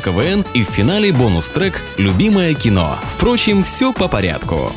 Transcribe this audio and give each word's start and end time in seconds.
КВН» 0.00 0.44
и 0.54 0.64
в 0.64 0.68
финале 0.68 1.12
бонус-трек 1.12 1.80
«Любимое 1.98 2.54
кино». 2.54 2.98
Впрочем, 3.08 3.62
все 3.62 3.92
по 3.92 4.08
порядку. 4.08 4.72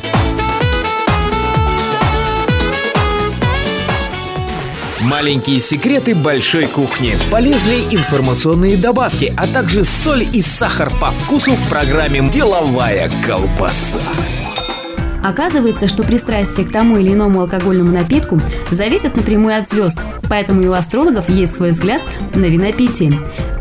Маленькие 5.00 5.60
секреты 5.60 6.14
большой 6.14 6.66
кухни. 6.66 7.14
Полезные 7.30 7.80
информационные 7.90 8.76
добавки, 8.78 9.34
а 9.36 9.46
также 9.46 9.84
соль 9.84 10.26
и 10.32 10.40
сахар 10.40 10.90
по 11.00 11.10
вкусу 11.10 11.52
в 11.52 11.68
программе 11.68 12.26
«Деловая 12.30 13.10
колбаса». 13.24 13.98
Оказывается, 15.22 15.88
что 15.88 16.04
пристрастие 16.04 16.66
к 16.66 16.72
тому 16.72 16.98
или 16.98 17.12
иному 17.12 17.40
алкогольному 17.40 17.92
напитку 17.92 18.40
зависит 18.70 19.16
напрямую 19.16 19.58
от 19.58 19.70
звезд, 19.70 19.98
поэтому 20.28 20.62
и 20.62 20.66
у 20.66 20.72
астрологов 20.72 21.30
есть 21.30 21.54
свой 21.54 21.70
взгляд 21.70 22.02
на 22.34 22.44
винопитие. 22.44 23.12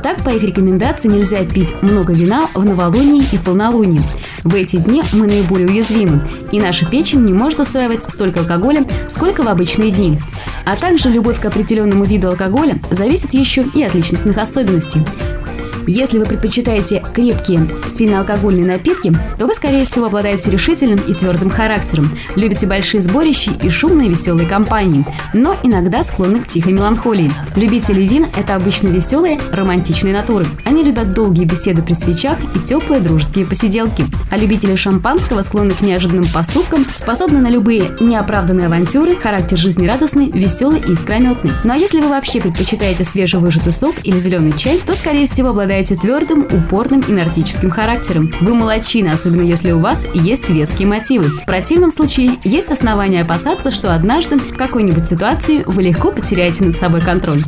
Так, 0.03 0.21
по 0.21 0.29
их 0.29 0.43
рекомендации, 0.43 1.07
нельзя 1.07 1.45
пить 1.45 1.81
много 1.81 2.11
вина 2.11 2.49
в 2.53 2.65
новолуние 2.65 3.25
и 3.31 3.37
полнолуние. 3.37 4.01
В 4.43 4.53
эти 4.53 4.75
дни 4.75 5.01
мы 5.13 5.27
наиболее 5.27 5.69
уязвимы, 5.69 6.21
и 6.51 6.59
наша 6.59 6.85
печень 6.85 7.21
не 7.21 7.33
может 7.33 7.61
усваивать 7.61 8.03
столько 8.03 8.41
алкоголя, 8.41 8.85
сколько 9.07 9.43
в 9.43 9.47
обычные 9.47 9.91
дни. 9.91 10.19
А 10.65 10.75
также 10.75 11.09
любовь 11.09 11.39
к 11.39 11.45
определенному 11.45 12.03
виду 12.03 12.27
алкоголя 12.27 12.75
зависит 12.91 13.33
еще 13.33 13.63
и 13.73 13.81
от 13.81 13.95
личностных 13.95 14.37
особенностей. 14.37 14.99
Если 15.87 16.17
вы 16.17 16.25
предпочитаете 16.25 17.03
крепкие, 17.13 17.61
сильно 17.89 18.19
алкогольные 18.19 18.65
напитки, 18.65 19.11
то 19.37 19.45
вы, 19.45 19.53
скорее 19.53 19.85
всего, 19.85 20.05
обладаете 20.05 20.49
решительным 20.49 20.99
и 20.99 21.13
твердым 21.13 21.49
характером, 21.49 22.09
любите 22.35 22.65
большие 22.65 23.01
сборища 23.01 23.51
и 23.61 23.69
шумные 23.69 24.09
веселые 24.09 24.47
компании, 24.47 25.05
но 25.33 25.55
иногда 25.63 26.03
склонны 26.03 26.39
к 26.39 26.47
тихой 26.47 26.73
меланхолии. 26.73 27.31
Любители 27.55 28.01
вин– 28.01 28.25
это 28.37 28.55
обычно 28.55 28.87
веселые, 28.87 29.39
романтичные 29.51 30.13
натуры. 30.13 30.45
Они 30.63 30.83
любят 30.83 31.13
долгие 31.13 31.45
беседы 31.45 31.81
при 31.81 31.93
свечах 31.93 32.37
и 32.55 32.59
теплые 32.59 33.01
дружеские 33.01 33.45
посиделки. 33.45 34.05
А 34.31 34.37
любители 34.37 34.75
шампанского 34.75 35.41
склонны 35.41 35.71
к 35.71 35.81
неожиданным 35.81 36.31
поступкам, 36.31 36.85
способны 36.95 37.39
на 37.39 37.49
любые 37.49 37.83
неоправданные 37.99 38.67
авантюры, 38.67 39.15
характер 39.15 39.57
жизнерадостный, 39.57 40.31
веселый 40.31 40.79
и 40.79 40.93
искрометный. 40.93 41.51
Ну 41.63 41.73
а 41.73 41.77
если 41.77 41.99
вы 41.99 42.09
вообще 42.09 42.39
предпочитаете 42.39 43.03
свежевыжатый 43.03 43.73
сок 43.73 43.95
или 44.03 44.17
зеленый 44.17 44.53
чай, 44.57 44.79
то, 44.85 44.95
скорее 44.95 45.27
всего, 45.27 45.49
обладаете 45.49 45.72
твердым, 45.81 46.47
упорным 46.51 47.01
и 47.01 47.11
нарциссическим 47.11 47.69
характером. 47.69 48.31
Вы 48.41 48.53
молочина, 48.53 49.13
особенно 49.13 49.41
если 49.41 49.71
у 49.71 49.79
вас 49.79 50.05
есть 50.13 50.49
веские 50.49 50.87
мотивы. 50.87 51.23
В 51.25 51.45
противном 51.45 51.91
случае 51.91 52.37
есть 52.43 52.71
основания 52.71 53.21
опасаться, 53.21 53.71
что 53.71 53.93
однажды 53.93 54.37
в 54.37 54.55
какой-нибудь 54.55 55.07
ситуации 55.07 55.63
вы 55.65 55.83
легко 55.83 56.11
потеряете 56.11 56.63
над 56.63 56.77
собой 56.77 57.01
контроль. 57.01 57.41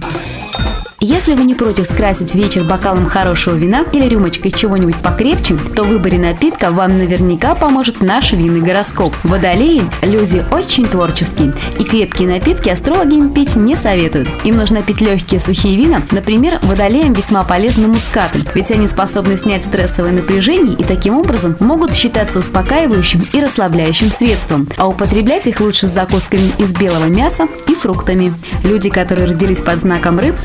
Если 1.01 1.33
вы 1.33 1.43
не 1.43 1.55
против 1.55 1.87
скрасить 1.87 2.35
вечер 2.35 2.63
бокалом 2.63 3.07
хорошего 3.07 3.55
вина 3.55 3.83
или 3.91 4.07
рюмочкой 4.07 4.51
чего-нибудь 4.51 4.95
покрепче, 4.95 5.57
то 5.75 5.83
в 5.83 5.89
выборе 5.89 6.17
напитка 6.17 6.71
вам 6.71 6.97
наверняка 6.97 7.53
поможет 7.53 7.99
наш 7.99 8.31
винный 8.31 8.61
гороскоп. 8.61 9.13
Водолеи– 9.23 9.83
люди 10.03 10.45
очень 10.51 10.85
творческие, 10.87 11.53
и 11.79 11.83
крепкие 11.83 12.29
напитки 12.29 12.69
астрологи 12.69 13.15
им 13.15 13.33
пить 13.33 13.57
не 13.57 13.75
советуют. 13.75 14.29
Им 14.45 14.55
нужно 14.55 14.83
пить 14.83 15.01
легкие 15.01 15.41
сухие 15.41 15.75
вина, 15.75 16.01
например, 16.11 16.59
водолеям 16.63 17.11
весьма 17.11 17.43
полезны 17.43 17.87
мускаты, 17.87 18.39
ведь 18.53 18.71
они 18.71 18.87
способны 18.87 19.37
снять 19.37 19.65
стрессовое 19.65 20.13
напряжение 20.13 20.75
и 20.75 20.83
таким 20.85 21.17
образом 21.17 21.57
могут 21.59 21.93
считаться 21.93 22.39
успокаивающим 22.39 23.27
и 23.33 23.41
расслабляющим 23.41 24.11
средством, 24.11 24.69
а 24.77 24.87
употреблять 24.87 25.45
их 25.45 25.59
лучше 25.59 25.87
с 25.87 25.91
закусками 25.91 26.53
из 26.57 26.71
белого 26.71 27.05
мяса 27.05 27.47
и 27.67 27.73
фруктами. 27.75 28.33
Люди, 28.63 28.89
которые 28.89 29.27
родились 29.27 29.59
под 29.59 29.79
знаком 29.79 30.19
рыб, 30.19 30.35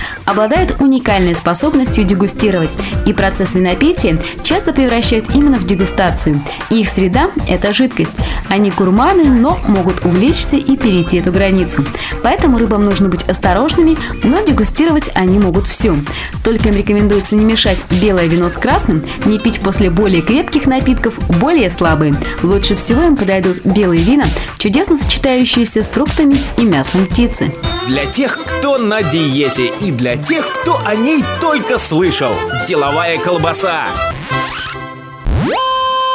обладают 0.41 0.81
уникальной 0.81 1.35
способностью 1.35 2.05
дегустировать, 2.05 2.71
и 3.05 3.13
процесс 3.13 3.55
винопития 3.55 4.19
часто 4.43 4.73
превращают 4.73 5.35
именно 5.35 5.59
в 5.59 5.67
дегустацию. 5.67 6.43
Их 6.71 6.89
среда– 6.89 7.31
это 7.49 7.75
жидкость. 7.75 8.15
Они 8.49 8.71
гурманы, 8.71 9.25
но 9.25 9.59
могут 9.69 10.07
увлечься 10.07 10.57
и 10.57 10.79
перейти 10.79 11.19
эту 11.19 11.31
границу. 11.31 11.85
Поэтому 12.23 12.57
рыбам 12.57 12.87
нужно 12.87 13.11
быть 13.11 13.29
осторожными, 13.29 13.99
но 14.25 14.43
дегустировать 14.43 15.11
они 15.15 15.39
могут 15.39 15.67
все. 15.67 15.95
Только 16.43 16.71
им 16.71 16.75
рекомендуется 16.75 17.37
не 17.37 17.45
мешать 17.45 17.79
белое 17.91 18.27
вино 18.27 18.49
с 18.49 18.57
красным, 18.57 19.03
не 19.27 19.39
пить 19.39 19.61
после 19.61 19.91
более 19.91 20.23
крепких 20.23 20.67
напитков 20.67 21.19
более 21.39 21.71
слабые. 21.71 22.15
Лучше 22.43 22.77
всего 22.77 23.03
им 23.03 23.15
подойдут 23.15 23.59
белые 23.67 24.03
вина, 24.03 24.25
чудесно 24.57 24.97
сочетающиеся 24.97 25.83
с 25.83 25.89
фруктами 25.89 26.41
и 26.57 26.65
мясом 26.65 27.05
птицы. 27.05 27.53
Для 27.91 28.07
тех, 28.07 28.39
кто 28.45 28.79
на 28.79 29.03
диете 29.03 29.67
и 29.81 29.91
для 29.91 30.17
тех, 30.17 30.47
кто 30.47 30.81
о 30.87 30.95
ней 30.95 31.25
только 31.41 31.77
слышал. 31.77 32.33
Деловая 32.69 33.19
колбаса. 33.19 33.87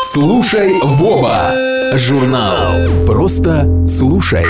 Слушай, 0.01 0.71
Вова! 0.81 1.51
Журнал 1.95 3.05
«Просто 3.05 3.67
слушай». 3.89 4.45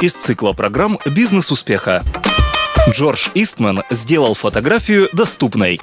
Из 0.00 0.12
цикла 0.12 0.52
программ 0.52 1.00
«Бизнес 1.06 1.50
успеха». 1.50 2.04
Джордж 2.88 3.30
Истман 3.34 3.82
сделал 3.90 4.34
фотографию 4.34 5.08
доступной. 5.12 5.80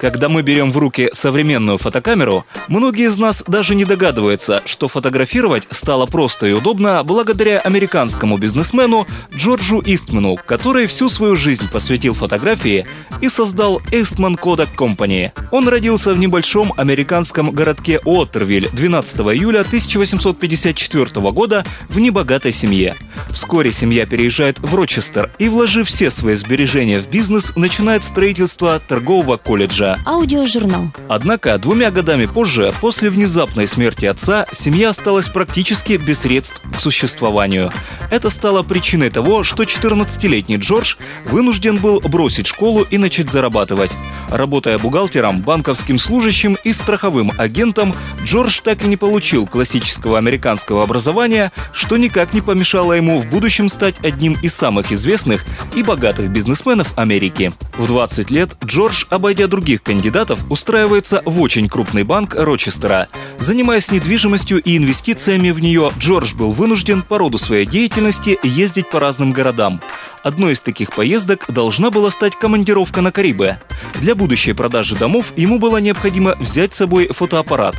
Когда 0.00 0.30
мы 0.30 0.40
берем 0.40 0.72
в 0.72 0.78
руки 0.78 1.10
современную 1.12 1.76
фотокамеру, 1.76 2.46
многие 2.68 3.08
из 3.08 3.18
нас 3.18 3.44
даже 3.46 3.74
не 3.74 3.84
догадываются, 3.84 4.62
что 4.64 4.88
фотографировать 4.88 5.64
стало 5.70 6.06
просто 6.06 6.46
и 6.46 6.52
удобно 6.52 7.04
благодаря 7.04 7.60
американскому 7.60 8.38
бизнесмену 8.38 9.06
Джорджу 9.34 9.82
Истману, 9.84 10.38
который 10.42 10.86
всю 10.86 11.10
свою 11.10 11.36
жизнь 11.36 11.68
посвятил 11.70 12.14
фотографии 12.14 12.86
и 13.20 13.28
создал 13.28 13.82
Eastman 13.92 14.40
Kodak 14.40 14.70
Company. 14.74 15.32
Он 15.50 15.68
родился 15.68 16.14
в 16.14 16.18
небольшом 16.18 16.72
американском 16.78 17.50
городке 17.50 18.00
Уоттервиль 18.02 18.70
12 18.72 19.20
июля 19.20 19.60
1854 19.60 21.30
года 21.30 21.66
в 21.90 21.98
небогатой 21.98 22.52
семье. 22.52 22.94
Вскоре 23.32 23.70
семья 23.70 24.06
переезжает 24.06 24.58
в 24.60 24.74
Рочестер 24.74 25.30
и, 25.38 25.50
вложив 25.50 25.88
все 25.88 26.08
свои 26.08 26.36
сбережения 26.36 27.00
в 27.00 27.10
бизнес, 27.10 27.54
начинает 27.54 28.02
строительство 28.02 28.80
торгового 28.80 29.36
колледжа. 29.36 29.89
Аудиожурнал. 30.04 30.92
Однако 31.08 31.58
двумя 31.58 31.90
годами 31.90 32.26
позже, 32.26 32.72
после 32.80 33.10
внезапной 33.10 33.66
смерти 33.66 34.06
отца, 34.06 34.46
семья 34.52 34.90
осталась 34.90 35.28
практически 35.28 35.94
без 35.94 36.20
средств 36.20 36.60
к 36.74 36.80
существованию. 36.80 37.70
Это 38.10 38.30
стало 38.30 38.62
причиной 38.62 39.10
того, 39.10 39.44
что 39.44 39.62
14-летний 39.62 40.56
Джордж 40.56 40.96
вынужден 41.26 41.78
был 41.78 42.00
бросить 42.00 42.46
школу 42.46 42.82
и 42.82 42.98
начать 42.98 43.30
зарабатывать. 43.30 43.90
Работая 44.28 44.78
бухгалтером, 44.78 45.40
банковским 45.40 45.98
служащим 45.98 46.56
и 46.64 46.72
страховым 46.72 47.32
агентом, 47.38 47.94
Джордж 48.24 48.60
так 48.62 48.84
и 48.84 48.88
не 48.88 48.96
получил 48.96 49.46
классического 49.46 50.18
американского 50.18 50.82
образования, 50.82 51.52
что 51.72 51.96
никак 51.96 52.34
не 52.34 52.40
помешало 52.40 52.92
ему 52.92 53.18
в 53.18 53.26
будущем 53.26 53.68
стать 53.68 53.96
одним 54.04 54.36
из 54.42 54.54
самых 54.54 54.92
известных 54.92 55.44
и 55.74 55.82
богатых 55.82 56.30
бизнесменов 56.30 56.96
Америки. 56.96 57.52
В 57.76 57.86
20 57.86 58.30
лет 58.30 58.56
Джордж, 58.64 59.04
обойдя 59.10 59.46
других 59.46 59.79
кандидатов, 59.82 60.40
устраивается 60.50 61.22
в 61.24 61.40
очень 61.40 61.68
крупный 61.68 62.02
банк 62.02 62.34
Рочестера. 62.34 63.08
Занимаясь 63.38 63.90
недвижимостью 63.90 64.60
и 64.62 64.76
инвестициями 64.76 65.50
в 65.50 65.60
нее, 65.60 65.92
Джордж 65.98 66.34
был 66.34 66.52
вынужден 66.52 67.02
по 67.02 67.18
роду 67.18 67.38
своей 67.38 67.66
деятельности 67.66 68.38
ездить 68.42 68.90
по 68.90 69.00
разным 69.00 69.32
городам. 69.32 69.80
Одной 70.22 70.52
из 70.52 70.60
таких 70.60 70.92
поездок 70.92 71.46
должна 71.48 71.90
была 71.90 72.10
стать 72.10 72.36
командировка 72.36 73.00
на 73.00 73.10
Карибы. 73.10 73.56
Для 74.00 74.14
будущей 74.14 74.52
продажи 74.52 74.94
домов 74.94 75.32
ему 75.36 75.58
было 75.58 75.78
необходимо 75.78 76.34
взять 76.38 76.74
с 76.74 76.76
собой 76.76 77.08
фотоаппарат. 77.08 77.76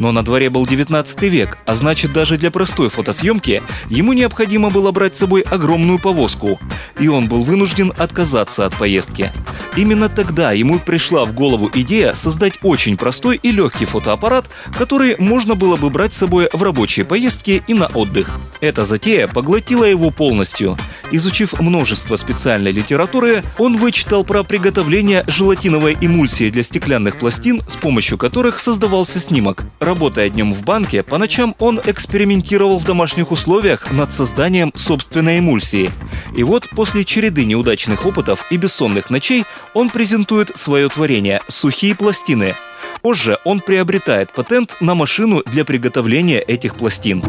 Но 0.00 0.12
на 0.12 0.24
дворе 0.24 0.48
был 0.48 0.66
19 0.66 1.22
век, 1.24 1.58
а 1.66 1.74
значит 1.74 2.12
даже 2.12 2.38
для 2.38 2.50
простой 2.50 2.88
фотосъемки 2.88 3.62
ему 3.90 4.14
необходимо 4.14 4.70
было 4.70 4.90
брать 4.92 5.14
с 5.14 5.18
собой 5.20 5.42
огромную 5.42 5.98
повозку. 5.98 6.58
И 6.98 7.06
он 7.08 7.28
был 7.28 7.44
вынужден 7.44 7.92
отказаться 7.96 8.64
от 8.64 8.74
поездки. 8.74 9.30
Именно 9.76 10.08
тогда 10.08 10.52
ему 10.52 10.78
пришла 10.78 11.26
в 11.26 11.34
голову 11.34 11.70
идея 11.74 12.14
создать 12.14 12.54
очень 12.62 12.96
простой 12.96 13.38
и 13.42 13.52
легкий 13.52 13.84
фотоаппарат, 13.84 14.46
который 14.76 15.16
можно 15.18 15.54
было 15.54 15.76
бы 15.76 15.90
брать 15.90 16.14
с 16.14 16.18
собой 16.18 16.48
в 16.52 16.62
рабочие 16.62 17.04
поездки 17.04 17.62
и 17.66 17.74
на 17.74 17.86
отдых. 17.86 18.30
Эта 18.60 18.84
затея 18.84 19.28
поглотила 19.28 19.84
его 19.84 20.10
полностью. 20.10 20.76
Изучив 21.12 21.60
множество 21.60 22.16
специальной 22.16 22.72
литературы, 22.72 23.42
он 23.58 23.76
вычитал 23.76 24.24
про 24.24 24.44
приготовление 24.44 25.24
желатиновой 25.26 25.96
эмульсии 26.00 26.50
для 26.50 26.62
стеклянных 26.62 27.18
пластин, 27.18 27.62
с 27.68 27.76
помощью 27.76 28.16
которых 28.16 28.60
создавался 28.60 29.20
снимок. 29.20 29.64
Работая 29.90 30.30
днем 30.30 30.54
в 30.54 30.62
банке, 30.62 31.02
по 31.02 31.18
ночам 31.18 31.56
он 31.58 31.80
экспериментировал 31.84 32.78
в 32.78 32.84
домашних 32.84 33.32
условиях 33.32 33.90
над 33.90 34.12
созданием 34.12 34.70
собственной 34.76 35.40
эмульсии. 35.40 35.90
И 36.36 36.44
вот 36.44 36.68
после 36.68 37.04
череды 37.04 37.44
неудачных 37.44 38.06
опытов 38.06 38.46
и 38.52 38.56
бессонных 38.56 39.10
ночей 39.10 39.46
он 39.74 39.90
презентует 39.90 40.52
свое 40.54 40.88
творение– 40.88 41.40
сухие 41.48 41.96
пластины. 41.96 42.54
Позже 43.02 43.38
он 43.42 43.58
приобретает 43.58 44.32
патент 44.32 44.76
на 44.78 44.94
машину 44.94 45.42
для 45.44 45.64
приготовления 45.64 46.38
этих 46.38 46.76
пластин. 46.76 47.24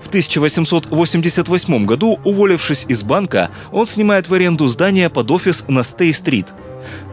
В 0.00 0.06
1888 0.06 1.84
году, 1.84 2.20
уволившись 2.22 2.86
из 2.86 3.02
банка, 3.02 3.50
он 3.72 3.88
снимает 3.88 4.28
в 4.28 4.34
аренду 4.34 4.68
здание 4.68 5.10
под 5.10 5.32
офис 5.32 5.64
на 5.66 5.82
Стей-стрит. 5.82 6.46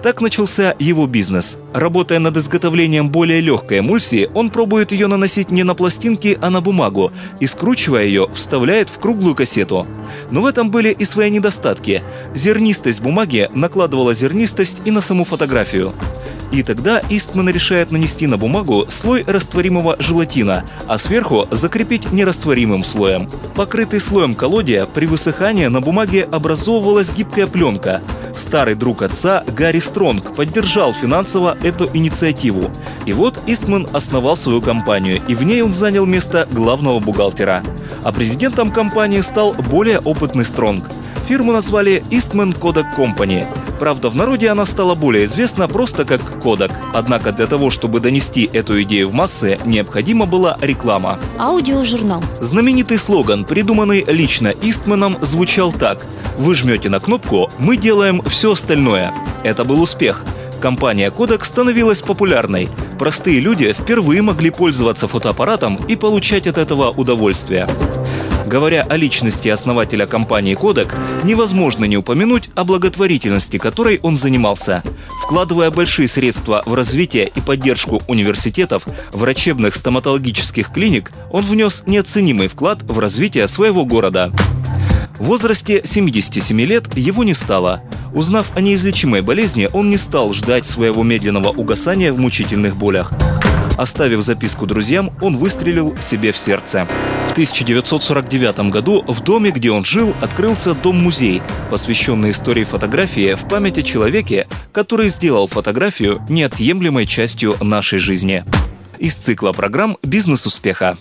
Так 0.06 0.22
начался 0.22 0.76
его 0.78 1.08
бизнес. 1.08 1.58
Работая 1.74 2.20
над 2.20 2.38
изготовлением 2.38 3.10
более 3.10 3.42
легкой 3.42 3.80
эмульсии, 3.80 4.30
он 4.36 4.52
пробует 4.52 4.92
ее 4.92 5.08
наносить 5.08 5.50
не 5.50 5.64
на 5.64 5.74
пластинки, 5.74 6.38
а 6.40 6.52
на 6.52 6.62
бумагу, 6.62 7.12
и 7.40 7.48
скручивая 7.48 8.06
ее, 8.06 8.28
вставляет 8.32 8.90
в 8.90 9.00
круглую 9.00 9.34
кассету. 9.34 9.88
Но 10.30 10.42
в 10.42 10.46
этом 10.46 10.70
были 10.70 10.90
и 10.90 11.06
свои 11.06 11.32
недостатки. 11.32 12.04
Зернистость 12.36 13.02
бумаги 13.02 13.50
накладывала 13.56 14.14
зернистость 14.14 14.78
и 14.86 14.92
на 14.92 15.02
саму 15.02 15.24
фотографию. 15.24 15.92
И 16.52 16.64
тогда 16.64 17.02
Истман 17.10 17.50
решает 17.50 17.92
нанести 17.92 18.28
на 18.28 18.38
бумагу 18.38 18.86
слой 18.90 19.24
растворимого 19.26 19.96
желатина, 20.00 20.66
а 20.88 20.98
сверху 20.98 21.48
закрепить 21.52 22.12
нерастворимым 22.12 22.84
слоем. 22.84 23.28
Покрытый 23.56 24.00
слоем 24.00 24.36
колодия, 24.36 24.86
при 24.86 25.08
высыхании 25.08 25.66
на 25.66 25.82
бумаге 25.82 26.28
образовывалась 26.32 27.12
гибкая 27.12 27.48
пленка. 27.48 28.02
Старый 28.38 28.76
друг 28.76 29.02
отца 29.02 29.44
Гарри 29.48 29.80
Стронг 29.96 30.36
поддержал 30.36 30.92
финансово 30.92 31.58
эту 31.64 31.90
инициативу. 31.94 32.70
И 33.06 33.14
вот 33.14 33.40
Истман 33.48 33.88
основал 33.94 34.36
свою 34.36 34.62
компанию, 34.62 35.22
и 35.30 35.36
в 35.36 35.44
ней 35.44 35.62
он 35.62 35.72
занял 35.72 36.06
место 36.06 36.50
главного 36.52 37.00
бухгалтера. 37.00 37.64
А 38.04 38.12
президентом 38.12 38.74
компании 38.74 39.22
стал 39.22 39.54
более 39.54 40.00
опытный 40.00 40.44
Стронг. 40.44 40.84
Фирму 41.30 41.54
назвали 41.54 42.04
Eastman 42.10 42.60
Kodak 42.60 42.94
Company. 42.98 43.48
Правда, 43.80 44.10
в 44.10 44.16
народе 44.16 44.50
она 44.50 44.66
стала 44.66 44.96
более 44.96 45.26
известна 45.26 45.68
просто 45.68 46.06
как 46.06 46.22
Kodak. 46.44 46.72
Однако 46.94 47.32
для 47.32 47.48
того, 47.48 47.72
чтобы 47.72 48.00
донести 48.00 48.50
эту 48.52 48.82
идею 48.84 49.10
в 49.10 49.14
массы, 49.14 49.60
необходима 49.66 50.26
была 50.26 50.58
реклама. 50.62 51.20
Аудиожурнал. 51.38 52.24
Знаменитый 52.40 52.98
слоган, 52.98 53.46
придуманный 53.46 54.06
лично 54.08 54.48
Истманом, 54.62 55.18
звучал 55.22 55.72
так. 55.74 56.06
Вы 56.38 56.56
жмете 56.56 56.90
на 56.90 57.00
кнопку, 57.00 57.50
мы 57.60 57.78
делаем 57.78 58.22
все 58.24 58.52
остальное. 58.52 59.14
Это 59.44 59.64
был 59.64 59.82
успех. 59.82 60.24
Компания 60.66 61.12
Kodak 61.12 61.46
становилась 61.46 62.02
популярной. 62.02 62.70
Простые 62.98 63.40
люди 63.40 63.72
впервые 63.72 64.24
могли 64.24 64.50
пользоваться 64.50 65.08
фотоаппаратом 65.08 65.76
и 65.88 65.96
получать 65.96 66.48
от 66.48 66.58
этого 66.58 66.90
удовольствие. 66.90 67.68
Говоря 68.48 68.82
о 68.82 68.98
личности 68.98 69.48
основателя 69.48 70.08
компании 70.08 70.58
Kodak, 70.60 70.92
невозможно 71.24 71.86
не 71.86 71.98
упомянуть 71.98 72.50
о 72.56 72.64
благотворительности, 72.64 73.60
которой 73.60 74.00
он 74.02 74.18
занимался. 74.18 74.82
Вкладывая 75.22 75.70
большие 75.70 76.08
средства 76.08 76.64
в 76.66 76.74
развитие 76.74 77.28
и 77.36 77.42
поддержку 77.42 78.02
университетов, 78.08 78.88
врачебных 79.12 79.76
стоматологических 79.76 80.72
клиник, 80.72 81.12
он 81.30 81.44
внес 81.44 81.84
неоценимый 81.86 82.48
вклад 82.48 82.82
в 82.82 82.98
развитие 82.98 83.48
своего 83.48 83.86
города. 83.86 84.34
В 85.18 85.26
возрасте 85.26 85.82
77 85.84 86.60
лет 86.62 86.98
его 86.98 87.24
не 87.24 87.34
стало. 87.34 87.82
Узнав 88.14 88.52
о 88.56 88.62
неизлечимой 88.62 89.22
болезни, 89.22 89.70
он 89.72 89.90
не 89.90 89.98
стал 89.98 90.34
ждать 90.34 90.66
своего 90.66 91.04
медленного 91.04 91.50
угасания 91.50 92.12
в 92.12 92.18
мучительных 92.18 92.76
болях. 92.76 93.14
Оставив 93.78 94.22
записку 94.22 94.66
друзьям, 94.66 95.12
он 95.22 95.38
выстрелил 95.38 95.96
себе 96.02 96.32
в 96.32 96.38
сердце. 96.38 96.88
В 97.28 97.32
1949 97.32 98.72
году 98.72 99.04
в 99.08 99.22
доме, 99.22 99.52
где 99.52 99.72
он 99.72 99.84
жил, 99.84 100.14
открылся 100.22 100.74
дом-музей, 100.74 101.42
посвященный 101.70 102.32
истории 102.32 102.64
фотографии 102.64 103.36
в 103.36 103.48
память 103.48 103.78
о 103.78 103.84
человеке, 103.84 104.48
который 104.72 105.10
сделал 105.10 105.48
фотографию 105.48 106.22
неотъемлемой 106.30 107.06
частью 107.06 107.56
нашей 107.62 108.00
жизни. 108.00 108.46
Из 108.98 109.16
цикла 109.16 109.52
программ 109.52 109.98
«Бизнес 110.04 110.46
успеха». 110.46 110.98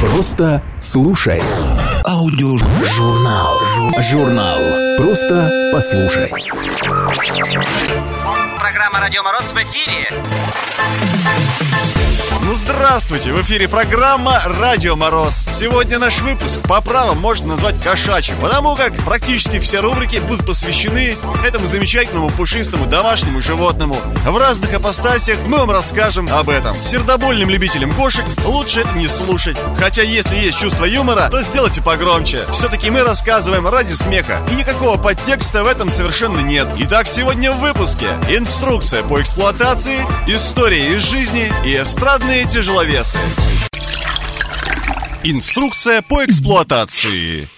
Просто 0.00 0.62
слушай. 0.80 1.42
Аудиожурнал. 2.04 3.58
Журнал. 4.00 4.58
Просто 4.98 5.70
послушай. 5.72 6.30
Программа 8.58 9.00
«Радио 9.00 9.22
Мороз» 9.22 9.50
в 9.52 9.56
эфире. 9.56 10.08
Ну 12.50 12.56
здравствуйте! 12.56 13.32
В 13.32 13.40
эфире 13.42 13.68
программа 13.68 14.42
«Радио 14.44 14.96
Мороз». 14.96 15.44
Сегодня 15.46 16.00
наш 16.00 16.20
выпуск 16.20 16.60
по 16.62 16.80
правам 16.80 17.20
можно 17.20 17.50
назвать 17.50 17.80
кошачьим, 17.80 18.34
потому 18.40 18.74
как 18.74 18.92
практически 19.04 19.60
все 19.60 19.78
рубрики 19.78 20.16
будут 20.18 20.44
посвящены 20.44 21.16
этому 21.46 21.68
замечательному 21.68 22.28
пушистому 22.30 22.86
домашнему 22.86 23.40
животному. 23.40 23.94
В 24.24 24.36
разных 24.36 24.74
апостасиях 24.74 25.38
мы 25.46 25.58
вам 25.58 25.70
расскажем 25.70 26.28
об 26.32 26.48
этом. 26.48 26.74
Сердобольным 26.74 27.48
любителям 27.50 27.92
кошек 27.92 28.24
лучше 28.44 28.80
это 28.80 28.98
не 28.98 29.06
слушать. 29.06 29.56
Хотя 29.78 30.02
если 30.02 30.34
есть 30.34 30.58
чувство 30.58 30.86
юмора, 30.86 31.28
то 31.30 31.40
сделайте 31.44 31.80
погромче. 31.82 32.40
Все-таки 32.50 32.90
мы 32.90 33.04
рассказываем 33.04 33.68
ради 33.68 33.92
смеха. 33.92 34.40
И 34.50 34.56
никакого 34.56 35.00
подтекста 35.00 35.62
в 35.62 35.68
этом 35.68 35.88
совершенно 35.88 36.40
нет. 36.40 36.66
Итак, 36.78 37.06
сегодня 37.06 37.52
в 37.52 37.60
выпуске 37.60 38.08
инструкция 38.28 39.04
по 39.04 39.20
эксплуатации, 39.20 40.04
история 40.26 40.96
из 40.96 41.02
жизни 41.02 41.52
и 41.64 41.76
эстрадные 41.76 42.39
тяжеловесы. 42.44 43.18
Инструкция 45.24 46.02
по 46.02 46.24
эксплуатации. 46.24 47.48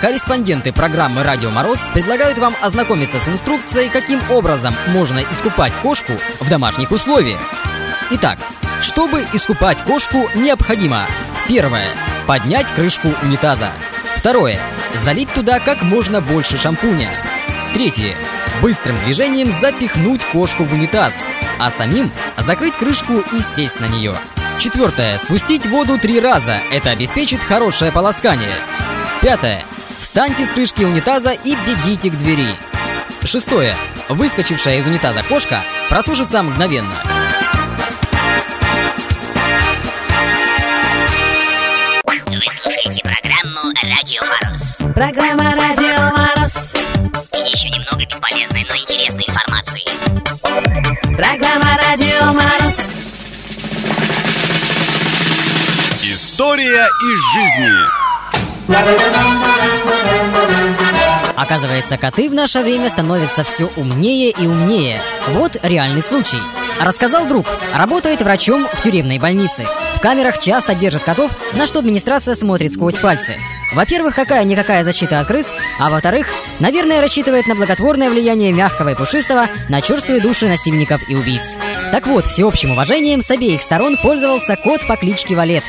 Корреспонденты 0.00 0.72
программы 0.72 1.22
«Радио 1.22 1.50
Мороз» 1.50 1.78
предлагают 1.92 2.38
вам 2.38 2.54
ознакомиться 2.60 3.18
с 3.18 3.28
инструкцией, 3.28 3.88
каким 3.88 4.20
образом 4.30 4.74
можно 4.88 5.20
искупать 5.20 5.72
кошку 5.82 6.12
в 6.40 6.48
домашних 6.48 6.90
условиях. 6.90 7.40
Итак, 8.10 8.38
чтобы 8.80 9.24
искупать 9.32 9.82
кошку, 9.82 10.28
необходимо 10.34 11.06
Первое. 11.48 11.86
Поднять 12.26 12.66
крышку 12.74 13.08
унитаза. 13.22 13.70
Второе. 14.16 14.58
Залить 15.04 15.32
туда 15.32 15.60
как 15.60 15.82
можно 15.82 16.20
больше 16.20 16.58
шампуня. 16.58 17.08
Третье. 17.72 18.16
Быстрым 18.62 18.96
движением 19.04 19.52
запихнуть 19.60 20.24
кошку 20.24 20.64
в 20.64 20.72
унитаз, 20.72 21.12
а 21.58 21.70
самим 21.70 22.10
закрыть 22.38 22.74
крышку 22.74 23.14
и 23.32 23.42
сесть 23.54 23.80
на 23.80 23.86
нее. 23.86 24.14
Четвертое. 24.58 25.18
Спустить 25.18 25.66
воду 25.66 25.98
три 25.98 26.20
раза. 26.20 26.60
Это 26.70 26.90
обеспечит 26.90 27.40
хорошее 27.42 27.92
полоскание. 27.92 28.56
Пятое. 29.20 29.62
Встаньте 29.98 30.46
с 30.46 30.48
крышки 30.48 30.82
унитаза 30.82 31.32
и 31.32 31.56
бегите 31.66 32.10
к 32.10 32.14
двери. 32.14 32.54
Шестое. 33.22 33.76
Выскочившая 34.08 34.78
из 34.78 34.86
унитаза 34.86 35.22
кошка 35.28 35.60
просушится 35.88 36.42
мгновенно. 36.42 36.94
Вы 42.06 42.50
слушаете 42.50 43.02
программу 43.02 43.72
«Радио 43.82 44.22
Мороз». 44.24 44.78
Программа 44.94 45.56
Программа 52.16 52.16
«Радио 52.16 52.32
Мороз». 52.32 52.94
История 56.02 56.86
из 57.02 57.20
жизни. 57.34 57.72
Оказывается, 61.36 61.98
коты 61.98 62.30
в 62.30 62.34
наше 62.34 62.60
время 62.60 62.88
становятся 62.88 63.44
все 63.44 63.70
умнее 63.76 64.30
и 64.30 64.46
умнее. 64.46 65.00
Вот 65.28 65.56
реальный 65.62 66.02
случай. 66.02 66.40
Рассказал 66.80 67.26
друг, 67.26 67.46
работает 67.74 68.22
врачом 68.22 68.66
в 68.72 68.82
тюремной 68.82 69.18
больнице. 69.18 69.66
В 69.96 70.00
камерах 70.00 70.38
часто 70.38 70.74
держат 70.74 71.02
котов, 71.02 71.30
на 71.54 71.66
что 71.66 71.80
администрация 71.80 72.34
смотрит 72.34 72.72
сквозь 72.72 72.98
пальцы. 72.98 73.36
Во-первых, 73.74 74.14
какая-никакая 74.14 74.84
защита 74.84 75.20
от 75.20 75.26
крыс, 75.26 75.52
а 75.78 75.90
во-вторых, 75.90 76.28
наверное, 76.60 77.00
рассчитывает 77.00 77.46
на 77.46 77.54
благотворное 77.54 78.10
влияние 78.10 78.52
мягкого 78.52 78.90
и 78.90 78.94
пушистого 78.94 79.46
на 79.68 79.80
черствые 79.80 80.20
души 80.20 80.48
насильников 80.48 81.00
и 81.08 81.14
убийц. 81.14 81.56
Так 81.92 82.06
вот, 82.06 82.26
всеобщим 82.26 82.72
уважением 82.72 83.22
с 83.22 83.30
обеих 83.30 83.62
сторон 83.62 83.96
пользовался 84.02 84.56
кот 84.56 84.86
по 84.86 84.96
кличке 84.96 85.34
Валет. 85.34 85.64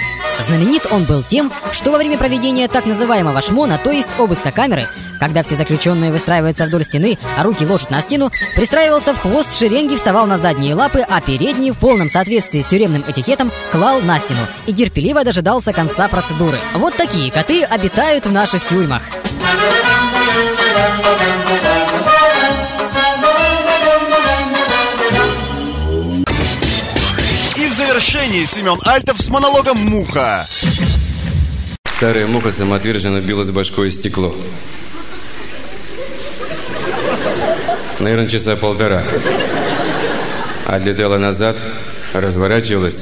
Знаменит 0.48 0.86
он 0.92 1.04
был 1.04 1.24
тем, 1.24 1.52
что 1.72 1.92
во 1.92 1.98
время 1.98 2.18
проведения 2.18 2.68
так 2.68 2.86
называемого 2.86 3.42
шмона, 3.42 3.80
то 3.84 3.92
есть 3.92 4.08
обыска 4.18 4.52
камеры, 4.52 4.84
когда 5.20 5.42
все 5.44 5.56
заключенные 5.56 6.12
выстраиваются 6.12 6.66
вдоль 6.66 6.86
стены, 6.86 7.18
а 7.38 7.44
руки 7.44 7.66
ложат 7.66 7.90
на 7.90 8.02
стену, 8.02 8.32
пристраивался 8.56 9.14
в 9.14 9.22
хвост 9.22 9.58
шеренги, 9.58 9.96
вставал 9.96 10.28
на 10.28 10.38
задние 10.38 10.76
лапы, 10.76 11.00
а 11.00 11.22
передние 11.22 11.74
в 11.74 11.78
полном 11.78 12.10
соответствии 12.10 12.62
с 12.62 12.68
тюремным 12.68 13.04
этикетом 13.08 13.52
клал 13.72 14.02
на 14.02 14.20
стену 14.20 14.42
и 14.68 14.74
терпеливо 14.74 15.24
дожидался 15.24 15.74
конца 15.74 16.08
процедуры. 16.08 16.58
Вот 16.76 16.96
такие 16.96 17.32
коты 17.32 17.64
обитают 17.88 18.26
в 18.26 18.32
наших 18.32 18.66
тюрьмах. 18.66 19.02
И 27.56 27.68
в 27.68 27.74
завершении 27.74 28.44
Семен 28.44 28.78
Альтов 28.86 29.22
с 29.22 29.30
монологом 29.30 29.78
«Муха». 29.78 30.46
Старая 31.86 32.28
муха 32.28 32.52
самоотверженно 32.52 33.22
билась 33.22 33.50
башкой 33.50 33.90
стекло. 33.90 34.36
Наверное, 38.00 38.28
часа 38.28 38.56
полтора. 38.56 39.04
Отлетела 40.66 41.18
назад, 41.18 41.56
разворачивалась 42.14 43.00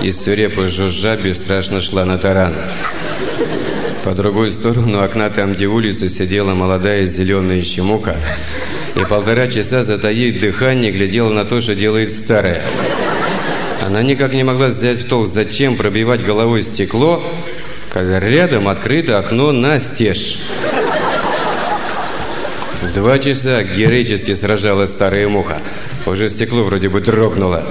и 0.00 0.12
свирепо 0.12 0.68
жужжа 0.68 1.16
бесстрашно 1.16 1.80
шла 1.80 2.04
на 2.04 2.18
таран. 2.18 2.54
По 4.04 4.14
другую 4.14 4.50
сторону 4.50 5.02
окна, 5.02 5.28
там, 5.30 5.52
где 5.52 5.66
улица, 5.66 6.08
сидела 6.08 6.54
молодая 6.54 7.04
зеленая 7.06 7.58
еще 7.58 7.82
муха 7.82 8.16
и 8.94 9.04
полтора 9.04 9.48
часа, 9.48 9.84
затаив 9.84 10.40
дыхание, 10.40 10.90
глядела 10.90 11.30
на 11.30 11.44
то, 11.44 11.60
что 11.60 11.74
делает 11.74 12.12
старая. 12.12 12.62
Она 13.84 14.02
никак 14.02 14.34
не 14.34 14.42
могла 14.42 14.68
взять 14.68 14.98
в 14.98 15.08
толк, 15.08 15.32
зачем 15.32 15.76
пробивать 15.76 16.24
головой 16.24 16.62
стекло, 16.62 17.22
когда 17.92 18.18
рядом 18.18 18.68
открыто 18.68 19.18
окно 19.18 19.52
настежь. 19.52 20.38
Два 22.94 23.18
часа 23.18 23.62
героически 23.62 24.34
сражалась 24.34 24.90
старая 24.90 25.28
муха. 25.28 25.60
Уже 26.06 26.28
стекло 26.28 26.62
вроде 26.62 26.88
бы 26.88 27.00
дрогнуло. 27.00 27.64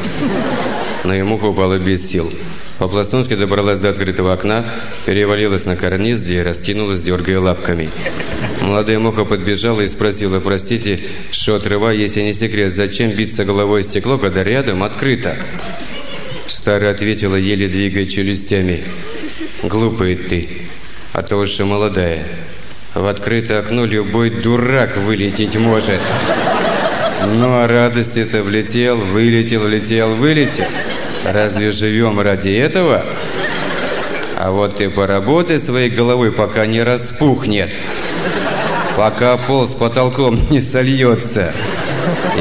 Но 1.04 1.14
и 1.14 1.22
муха 1.22 1.46
упала 1.46 1.78
без 1.78 2.10
сил. 2.10 2.32
По-пластунски 2.80 3.36
добралась 3.36 3.80
до 3.80 3.90
открытого 3.90 4.34
окна, 4.34 4.64
перевалилась 5.06 5.66
на 5.66 5.76
карниз, 5.76 6.22
где 6.22 6.44
раскинулась, 6.44 7.02
дергая 7.02 7.40
лапками. 7.40 7.90
Молодая 8.62 9.00
муха 9.00 9.26
подбежала 9.26 9.82
и 9.82 9.88
спросила, 9.88 10.40
простите, 10.40 11.00
что 11.32 11.56
отрыва, 11.56 11.90
если 11.90 12.22
не 12.22 12.34
секрет, 12.34 12.74
зачем 12.74 13.12
биться 13.12 13.46
головой 13.46 13.84
стекло, 13.84 14.20
когда 14.20 14.44
рядом 14.44 14.84
открыто? 14.84 15.36
Старая 16.48 16.92
ответила, 16.92 17.36
еле 17.36 17.68
двигая 17.68 18.06
челюстями. 18.06 18.84
Глупая 19.64 20.16
ты, 20.16 20.48
а 21.14 21.24
то 21.24 21.38
уж 21.38 21.60
и 21.60 21.64
молодая. 21.64 22.26
В 22.94 23.08
открытое 23.08 23.60
окно 23.60 23.86
любой 23.86 24.30
дурак 24.30 24.98
вылететь 24.98 25.56
может. 25.56 26.02
Ну, 27.26 27.48
а 27.48 27.68
радости-то 27.68 28.44
влетел, 28.44 28.98
вылетел, 28.98 29.62
влетел, 29.62 30.16
вылетел. 30.16 30.66
Разве 31.28 31.72
живем 31.72 32.22
ради 32.22 32.52
этого? 32.52 33.04
А 34.38 34.52
вот 34.52 34.78
ты 34.78 34.90
поработай 34.90 35.60
своей 35.60 35.90
головой, 35.90 36.32
пока 36.32 36.66
не 36.66 36.82
распухнет. 36.82 37.70
Пока 38.96 39.36
пол 39.36 39.68
с 39.68 39.74
потолком 39.74 40.40
не 40.50 40.62
сольется. 40.62 41.52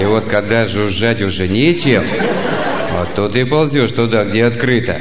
И 0.00 0.04
вот 0.04 0.24
когда 0.26 0.66
жужжать 0.66 1.20
уже 1.20 1.48
нечем, 1.48 2.04
вот 2.96 3.08
то 3.16 3.28
ты 3.28 3.44
ползешь 3.44 3.90
туда, 3.90 4.24
где 4.24 4.44
открыто. 4.44 4.96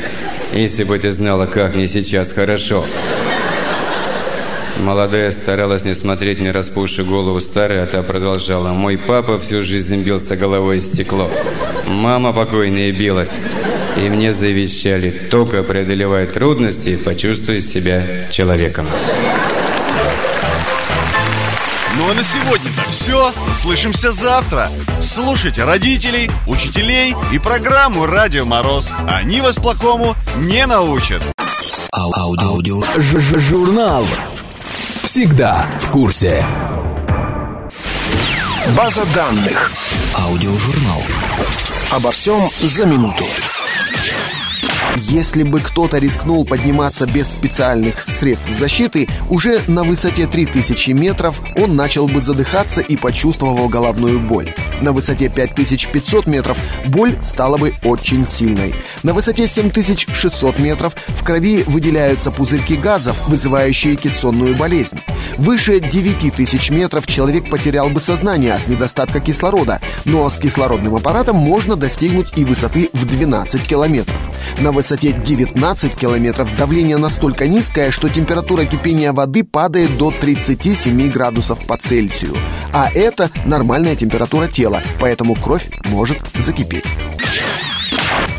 Если 0.52 0.84
бы 0.84 0.98
ты 0.98 1.12
знала, 1.12 1.46
как 1.46 1.76
мне 1.76 1.88
сейчас 1.88 2.34
хорошо. 2.34 2.86
Молодая 4.78 5.32
старалась 5.32 5.84
не 5.84 5.96
смотреть 5.96 6.40
на 6.42 6.52
распухшую 6.52 7.08
голову 7.08 7.40
старой, 7.40 7.82
а 7.82 7.86
та 7.86 8.04
продолжала. 8.04 8.70
Мой 8.70 8.98
папа 8.98 9.40
всю 9.40 9.64
жизнь 9.64 10.04
бился 10.04 10.36
головой 10.36 10.80
в 10.80 10.84
стекло. 10.84 11.30
Мама 11.88 12.34
покойная 12.34 12.92
билась. 12.92 13.32
И 13.96 14.10
мне 14.10 14.34
завещали, 14.34 15.10
только 15.10 15.64
преодолевая 15.64 16.28
трудности, 16.28 16.98
почувствуй 16.98 17.62
себя 17.62 18.04
человеком. 18.30 18.88
Ну 21.98 22.12
а 22.12 22.14
на 22.14 22.24
сегодня-то 22.24 22.90
все. 22.90 23.32
Услышимся 23.50 24.12
завтра. 24.12 24.68
Слушайте 25.02 25.64
родителей, 25.64 26.30
учителей 26.46 27.16
и 27.32 27.40
программу 27.40 28.06
«Радио 28.06 28.44
Мороз». 28.44 28.92
Они 29.08 29.40
вас 29.40 29.56
плохому 29.56 30.14
не 30.38 30.66
научат. 30.66 31.22
Аудио. 31.94 32.84
Ж 32.98 33.16
-ж 33.16 33.40
Журнал. 33.40 34.06
Всегда 35.16 35.66
в 35.80 35.92
курсе. 35.92 36.46
База 38.76 39.06
данных. 39.16 39.72
Аудиожурнал. 40.14 41.02
Обо 41.90 42.12
всем 42.12 42.50
за 42.62 42.86
минуту. 42.86 43.24
Если 44.98 45.44
бы 45.44 45.60
кто-то 45.60 45.98
рискнул 45.98 46.46
подниматься 46.46 47.06
без 47.06 47.28
специальных 47.28 48.02
средств 48.02 48.50
защиты, 48.58 49.08
уже 49.30 49.62
на 49.68 49.84
высоте 49.84 50.28
3000 50.28 50.92
метров 50.92 51.42
он 51.58 51.76
начал 51.76 52.08
бы 52.08 52.22
задыхаться 52.22 52.82
и 52.82 52.96
почувствовал 52.96 53.68
головную 53.68 54.20
боль. 54.20 54.54
На 54.82 54.92
высоте 54.92 55.30
5500 55.30 56.28
метров 56.28 56.58
боль 56.88 57.16
стала 57.24 57.58
бы 57.58 57.74
очень 57.84 58.28
сильной. 58.28 58.74
На 59.04 59.14
высоте 59.14 59.48
7600 59.48 60.60
метров 60.60 60.96
в 61.08 61.24
крови 61.24 61.64
выделяются 61.64 62.32
пузырьки 62.32 62.76
газов, 62.76 63.28
вызывающие 63.28 63.96
кессонную 63.96 64.56
болезнь. 64.56 65.00
Выше 65.38 65.80
9000 65.80 66.70
метров 66.70 67.08
человек 67.08 67.50
потерял 67.50 67.90
бы 67.90 68.00
сознание 68.00 68.54
от 68.54 68.68
недостатка 68.68 69.20
кислорода, 69.20 69.82
но 70.06 70.30
с 70.30 70.38
кислородным 70.38 70.96
аппаратом 70.96 71.36
можно 71.36 71.76
достигнуть 71.76 72.38
и 72.38 72.46
высоты 72.46 72.90
в 72.94 73.06
12 73.06 73.68
километров. 73.68 74.16
На 74.60 74.72
высоте 74.76 75.14
19 75.14 75.96
километров 75.96 76.56
давление 76.58 76.98
настолько 76.98 77.48
низкое, 77.48 77.92
что 77.92 78.10
температура 78.10 78.66
кипения 78.66 79.14
воды 79.14 79.44
падает 79.44 79.98
до 79.98 80.12
37 80.12 81.10
градусов 81.10 81.66
по 81.66 81.78
Цельсию. 81.78 82.36
А 82.72 82.92
это 82.94 83.32
нормальная 83.46 83.96
температура 83.96 84.48
тела, 84.48 84.84
поэтому 85.00 85.34
кровь 85.36 85.68
может 85.86 86.20
закипеть. 86.38 86.86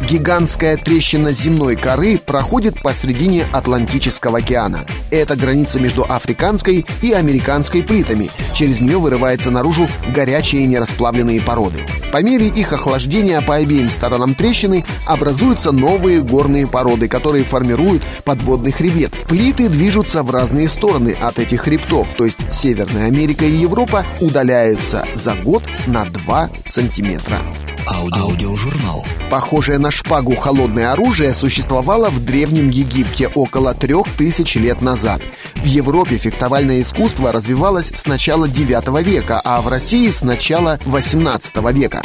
Гигантская 0.09 0.77
трещина 0.77 1.33
земной 1.33 1.75
коры 1.75 2.19
проходит 2.19 2.81
посредине 2.81 3.45
Атлантического 3.53 4.39
океана. 4.39 4.87
Это 5.11 5.35
граница 5.35 5.81
между 5.81 6.05
африканской 6.09 6.87
и 7.03 7.13
американской 7.13 7.83
плитами. 7.83 8.31
Через 8.55 8.81
нее 8.81 8.99
вырываются 8.99 9.51
наружу 9.51 9.89
горячие 10.15 10.65
нерасплавленные 10.67 11.41
породы. 11.41 11.85
По 12.13 12.23
мере 12.23 12.47
их 12.47 12.73
охлаждения 12.73 13.41
по 13.41 13.57
обеим 13.57 13.91
сторонам 13.91 14.37
трещины 14.37 14.85
образуются 15.07 15.73
новые 15.73 16.23
горные 16.23 16.69
породы, 16.69 17.09
которые 17.09 17.43
формируют 17.43 18.05
подводный 18.23 18.71
хребет. 18.71 19.13
Плиты 19.27 19.69
движутся 19.69 20.23
в 20.23 20.31
разные 20.31 20.69
стороны 20.69 21.17
от 21.21 21.41
этих 21.41 21.63
хребтов, 21.63 22.07
то 22.17 22.25
есть 22.25 22.39
Северная 22.53 23.07
Америка 23.07 23.45
и 23.45 23.51
Европа 23.51 24.07
удаляются 24.21 25.05
за 25.15 25.35
год 25.35 25.65
на 25.89 26.05
2 26.05 26.51
сантиметра. 26.69 27.43
Аудиожурнал. 27.87 29.05
Похожее 29.31 29.79
на 29.79 29.93
шпагу 29.93 30.35
холодное 30.35 30.93
оружие 30.93 31.33
существовало 31.35 32.11
в 32.11 32.25
Древнем 32.25 32.69
Египте 32.69 33.29
около 33.29 33.75
трех 33.75 34.09
тысяч 34.17 34.57
лет 34.57 34.83
назад. 34.83 35.23
В 35.55 35.65
Европе 35.65 36.19
фехтовальное 36.19 36.81
искусство 36.81 37.31
развивалось 37.31 37.93
с 37.95 38.07
начала 38.07 38.47
IX 38.47 39.03
века, 39.05 39.41
а 39.45 39.61
в 39.61 39.69
России 39.69 40.11
с 40.11 40.23
начала 40.23 40.81
XVIII 40.85 41.73
века. 41.73 42.03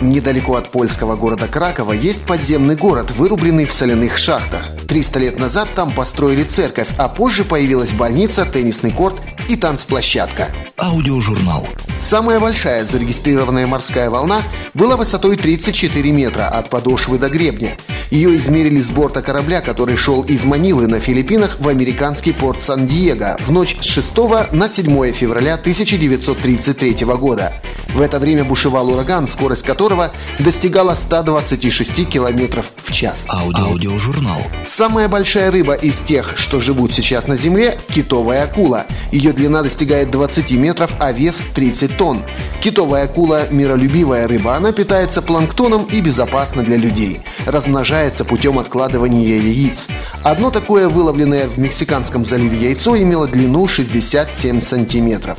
Недалеко 0.00 0.54
от 0.54 0.70
польского 0.70 1.16
города 1.16 1.46
Кракова 1.46 1.92
есть 1.92 2.22
подземный 2.22 2.76
город, 2.76 3.10
вырубленный 3.10 3.66
в 3.66 3.72
соляных 3.72 4.16
шахтах. 4.16 4.64
300 4.86 5.18
лет 5.18 5.38
назад 5.38 5.68
там 5.74 5.90
построили 5.92 6.44
церковь, 6.44 6.88
а 6.96 7.08
позже 7.08 7.44
появилась 7.44 7.92
больница, 7.92 8.46
теннисный 8.46 8.92
корт 8.92 9.20
и 9.50 9.56
танцплощадка. 9.56 10.48
Аудиожурнал. 10.78 11.66
Самая 11.98 12.40
большая 12.40 12.86
зарегистрированная 12.86 13.66
морская 13.66 14.08
волна 14.08 14.42
была 14.74 14.96
высотой 14.96 15.36
34 15.36 16.12
метра 16.12 16.48
от 16.48 16.70
подошвы 16.70 17.18
до 17.18 17.28
гребня. 17.28 17.76
Ее 18.10 18.36
измерили 18.36 18.80
с 18.80 18.90
борта 18.90 19.22
корабля, 19.22 19.60
который 19.60 19.96
шел 19.96 20.22
из 20.22 20.44
Манилы 20.44 20.86
на 20.86 20.98
Филиппинах 20.98 21.58
в 21.60 21.68
американский 21.68 22.32
порт 22.32 22.62
Сан-Диего 22.62 23.38
в 23.46 23.52
ночь 23.52 23.76
с 23.80 23.84
6 23.84 24.16
на 24.52 24.68
7 24.68 25.12
февраля 25.12 25.54
1933 25.54 27.04
года. 27.04 27.52
В 27.94 28.00
это 28.00 28.18
время 28.18 28.44
бушевал 28.44 28.88
ураган, 28.90 29.26
скорость 29.28 29.64
которого 29.64 30.12
достигала 30.38 30.94
126 30.94 32.08
километров 32.08 32.66
в 32.84 32.92
час. 32.92 33.26
Аудиожурнал. 33.28 34.40
С 34.66 34.80
Самая 34.80 35.08
большая 35.08 35.50
рыба 35.50 35.74
из 35.74 35.98
тех, 35.98 36.38
что 36.38 36.58
живут 36.58 36.94
сейчас 36.94 37.26
на 37.26 37.36
Земле– 37.36 37.78
китовая 37.88 38.44
акула. 38.44 38.86
Ее 39.12 39.32
длина 39.40 39.62
достигает 39.62 40.10
20 40.10 40.52
метров, 40.52 40.90
а 41.00 41.12
вес 41.12 41.40
30 41.54 41.96
тонн. 41.96 42.22
Китовая 42.60 43.04
акула– 43.04 43.48
миролюбивая 43.50 44.28
рыба. 44.28 44.56
Она 44.56 44.70
питается 44.70 45.22
планктоном 45.22 45.86
и 45.86 46.02
безопасна 46.02 46.62
для 46.62 46.76
людей. 46.76 47.20
Размножается 47.46 48.26
путем 48.26 48.58
откладывания 48.58 49.38
яиц. 49.38 49.88
Одно 50.22 50.50
такое 50.50 50.90
выловленное 50.90 51.48
в 51.48 51.58
Мексиканском 51.58 52.26
заливе 52.26 52.58
яйцо 52.68 52.98
имело 52.98 53.26
длину 53.26 53.66
67 53.66 54.60
сантиметров. 54.60 55.38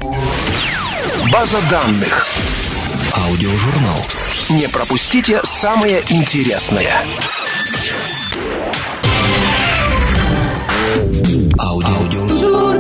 База 1.32 1.60
данных. 1.70 2.26
Аудиожурнал. 3.14 4.00
Не 4.50 4.68
пропустите 4.68 5.42
самое 5.44 6.04
интересное. 6.10 7.04
Аудио. 11.60 12.71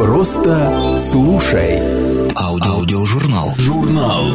Просто 0.00 0.98
слушай. 0.98 1.78
Аудиожурнал. 2.34 3.52
Журнал. 3.58 4.34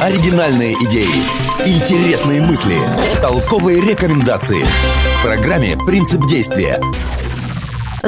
Оригинальные 0.00 0.72
идеи, 0.80 1.06
интересные 1.66 2.40
мысли, 2.40 2.76
толковые 3.20 3.82
рекомендации. 3.82 4.64
В 4.64 5.22
программе 5.22 5.76
«Принцип 5.84 6.26
действия» 6.26 6.80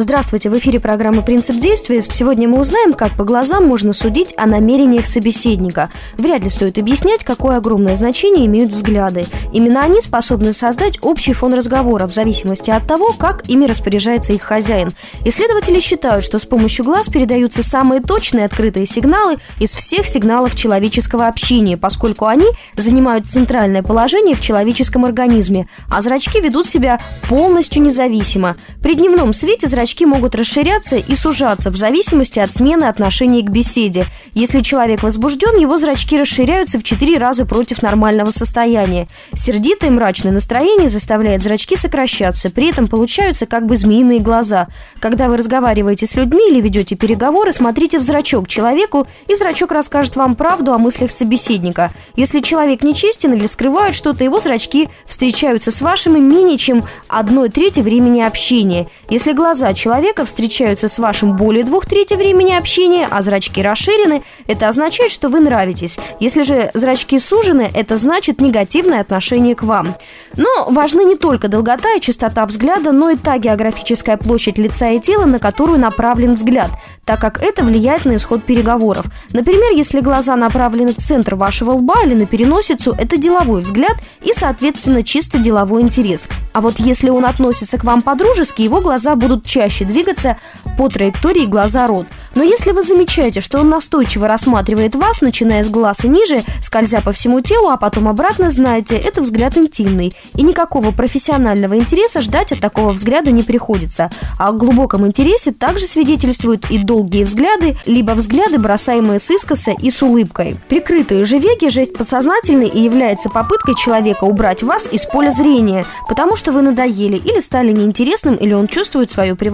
Здравствуйте, 0.01 0.49
в 0.49 0.57
эфире 0.57 0.79
программы 0.79 1.25
«Принцип 1.25 1.57
действия». 1.57 2.01
Сегодня 2.03 2.49
мы 2.49 2.61
узнаем, 2.61 2.95
как 2.95 3.17
по 3.17 3.25
глазам 3.25 3.67
можно 3.67 3.93
судить 3.93 4.33
о 4.37 4.47
намерениях 4.47 5.07
собеседника. 5.07 5.91
Вряд 6.17 6.45
ли 6.45 6.51
стоит 6.51 6.79
объяснять, 6.79 7.25
какое 7.25 7.57
огромное 7.57 7.97
значение 7.97 8.47
имеют 8.47 8.71
взгляды. 8.71 9.27
Именно 9.53 9.83
они 9.83 10.01
способны 10.01 10.53
создать 10.53 10.99
общий 11.03 11.33
фон 11.33 11.53
разговора 11.53 12.07
в 12.07 12.13
зависимости 12.13 12.71
от 12.71 12.87
того, 12.87 13.13
как 13.13 13.49
ими 13.49 13.67
распоряжается 13.67 14.33
их 14.33 14.43
хозяин. 14.43 14.91
Исследователи 15.25 15.81
считают, 15.81 16.23
что 16.23 16.39
с 16.39 16.47
помощью 16.47 16.85
глаз 16.85 17.09
передаются 17.09 17.65
самые 17.65 18.01
точные 18.01 18.45
открытые 18.45 18.87
сигналы 18.87 19.39
из 19.59 19.75
всех 19.75 20.07
сигналов 20.07 20.55
человеческого 20.55 21.27
общения, 21.27 21.77
поскольку 21.77 22.27
они 22.27 22.47
занимают 22.77 23.27
центральное 23.27 23.83
положение 23.83 24.37
в 24.37 24.41
человеческом 24.41 25.05
организме, 25.05 25.69
а 25.91 26.01
зрачки 26.01 26.41
ведут 26.41 26.69
себя 26.69 27.01
полностью 27.29 27.83
независимо. 27.83 28.55
При 28.81 28.95
дневном 28.95 29.33
свете 29.33 29.67
зрачки 29.67 29.88
зрачки 29.89 30.05
могут 30.05 30.35
расширяться 30.35 30.97
и 30.97 31.15
сужаться 31.15 31.71
в 31.71 31.77
зависимости 31.77 32.39
от 32.39 32.53
смены 32.53 32.85
отношения 32.85 33.41
к 33.43 33.49
беседе. 33.49 34.05
Если 34.35 34.61
человек 34.61 35.03
возбужден, 35.03 35.57
его 35.57 35.79
зрачки 35.79 36.19
расширяются 36.19 36.79
в 36.79 36.83
4 36.83 37.17
раза 37.17 37.47
против 37.47 37.81
нормального 37.81 38.31
состояния. 38.31 39.09
Сердитое 39.33 39.91
мрачное 39.91 40.33
настроение 40.33 40.91
заставляет 40.91 41.43
зрачки 41.43 41.75
сокращаться, 41.75 42.51
при 42.51 42.69
этом 42.69 42.87
получаются 42.87 43.47
как 43.47 43.65
бы 43.65 43.77
змеиные 43.77 44.21
глаза. 44.21 44.67
Когда 45.01 45.27
вы 45.29 45.39
разговариваете 45.39 46.05
с 46.05 46.15
людьми 46.15 46.51
или 46.51 46.61
ведете 46.61 46.95
переговоры, 46.95 47.55
смотрите 47.55 47.99
в 47.99 48.03
зрачок 48.03 48.47
человеку, 48.47 49.07
и 49.27 49.35
зрачок 49.37 49.73
расскажет 49.73 50.17
вам 50.17 50.35
правду 50.35 50.75
о 50.75 50.79
мыслях 50.79 51.11
собеседника. 51.11 51.93
Если 52.15 52.41
человек 52.41 52.83
нечестен 52.83 53.33
или 53.33 53.47
скрывает 53.47 53.95
что-то, 53.95 54.23
его 54.23 54.39
зрачки 54.39 54.91
встречаются 55.07 55.71
с 55.71 55.81
вашими 55.81 56.19
менее 56.19 56.59
чем 56.59 56.85
одной 57.09 57.49
трети 57.49 57.81
времени 57.81 58.21
общения. 58.21 58.89
Если 59.09 59.33
глаза 59.33 59.73
человека 59.79 60.27
встречаются 60.27 60.89
с 60.89 60.99
вашим 60.99 61.37
более 61.37 61.65
двух 61.65 61.87
трети 61.87 62.15
времени 62.15 62.53
общения, 62.53 63.09
а 63.11 63.23
зрачки 63.23 63.63
расширены, 63.63 64.23
это 64.47 64.69
означает, 64.69 65.13
что 65.13 65.29
вы 65.29 65.41
нравитесь. 65.41 65.99
Если 66.21 66.43
же 66.43 66.71
зрачки 66.75 67.19
сужены, 67.19 67.71
это 67.73 67.97
значит 67.97 68.41
негативное 68.41 69.01
отношение 69.01 69.55
к 69.55 69.63
вам. 69.63 69.95
Но 70.37 70.67
важны 70.69 71.05
не 71.05 71.17
только 71.17 71.49
долгота 71.49 71.95
и 71.95 72.01
частота 72.01 72.45
взгляда, 72.45 72.93
но 72.93 73.11
и 73.11 73.17
та 73.17 73.39
географическая 73.39 74.17
площадь 74.17 74.59
лица 74.59 74.91
и 74.91 75.01
тела, 75.01 75.27
на 75.27 75.39
которую 75.39 75.79
направлен 75.79 76.35
взгляд, 76.35 76.71
так 77.05 77.21
как 77.21 77.43
это 77.43 77.65
влияет 77.65 78.05
на 78.05 78.17
исход 78.17 78.43
переговоров. 78.43 79.07
Например, 79.33 79.73
если 79.73 80.01
глаза 80.01 80.35
направлены 80.35 80.93
в 80.93 80.97
центр 80.97 81.37
вашего 81.37 81.71
лба 81.73 82.03
или 82.05 82.15
на 82.15 82.27
переносицу, 82.27 82.97
это 82.99 83.17
деловой 83.17 83.63
взгляд 83.63 83.97
и, 84.23 84.33
соответственно, 84.33 85.05
чисто 85.05 85.39
деловой 85.39 85.83
интерес. 85.83 86.29
А 86.53 86.61
вот 86.61 86.81
если 86.81 87.11
он 87.11 87.25
относится 87.25 87.79
к 87.79 87.85
вам 87.85 88.03
по-дружески, 88.03 88.63
его 88.63 88.81
глаза 88.81 89.15
будут 89.15 89.47
чаще 89.47 89.58
чаще 89.59 89.85
двигаться 89.85 90.37
по 90.77 90.89
траектории 90.89 91.45
глаза-рот. 91.45 92.07
Но 92.37 92.45
если 92.45 92.71
вы 92.71 92.83
замечаете, 92.83 93.41
что 93.41 93.59
он 93.59 93.69
настойчиво 93.69 94.29
рассматривает 94.29 94.95
вас, 94.95 95.21
начиная 95.21 95.65
с 95.65 95.69
глаз 95.69 96.05
и 96.05 96.09
ниже, 96.09 96.45
скользя 96.63 97.01
по 97.01 97.11
всему 97.11 97.41
телу, 97.41 97.69
а 97.71 97.77
потом 97.77 98.07
обратно, 98.07 98.51
знаете, 98.51 98.95
это 98.95 99.21
взгляд 99.21 99.57
интимный. 99.57 100.15
И 100.35 100.43
никакого 100.43 100.93
профессионального 100.93 101.77
интереса 101.77 102.21
ждать 102.21 102.53
от 102.53 102.61
такого 102.61 102.91
взгляда 102.91 103.33
не 103.33 103.43
приходится. 103.43 104.13
А 104.39 104.51
о 104.51 104.53
глубоком 104.53 105.05
интересе 105.05 105.51
также 105.51 105.87
свидетельствуют 105.87 106.71
и 106.71 106.79
долгие 106.79 107.25
взгляды, 107.25 107.77
либо 107.85 108.13
взгляды, 108.13 108.61
бросаемые 108.61 109.19
с 109.19 109.29
искоса 109.33 109.73
и 109.73 109.91
с 109.91 110.01
улыбкой. 110.03 110.57
Прикрытые 110.69 111.25
же 111.25 111.39
веки– 111.39 111.69
жесть 111.71 111.99
подсознательный 111.99 112.69
и 112.69 112.81
является 112.81 113.29
попыткой 113.29 113.75
человека 113.75 114.23
убрать 114.23 114.63
вас 114.63 114.89
из 114.93 115.05
поля 115.05 115.31
зрения, 115.31 115.85
потому 116.09 116.37
что 116.37 116.53
вы 116.53 116.63
надоели 116.63 117.17
или 117.17 117.41
стали 117.41 117.73
неинтересным, 117.73 118.37
или 118.37 118.53
он 118.53 118.69
чувствует 118.69 119.11
свое 119.11 119.35
превосходство 119.35 119.48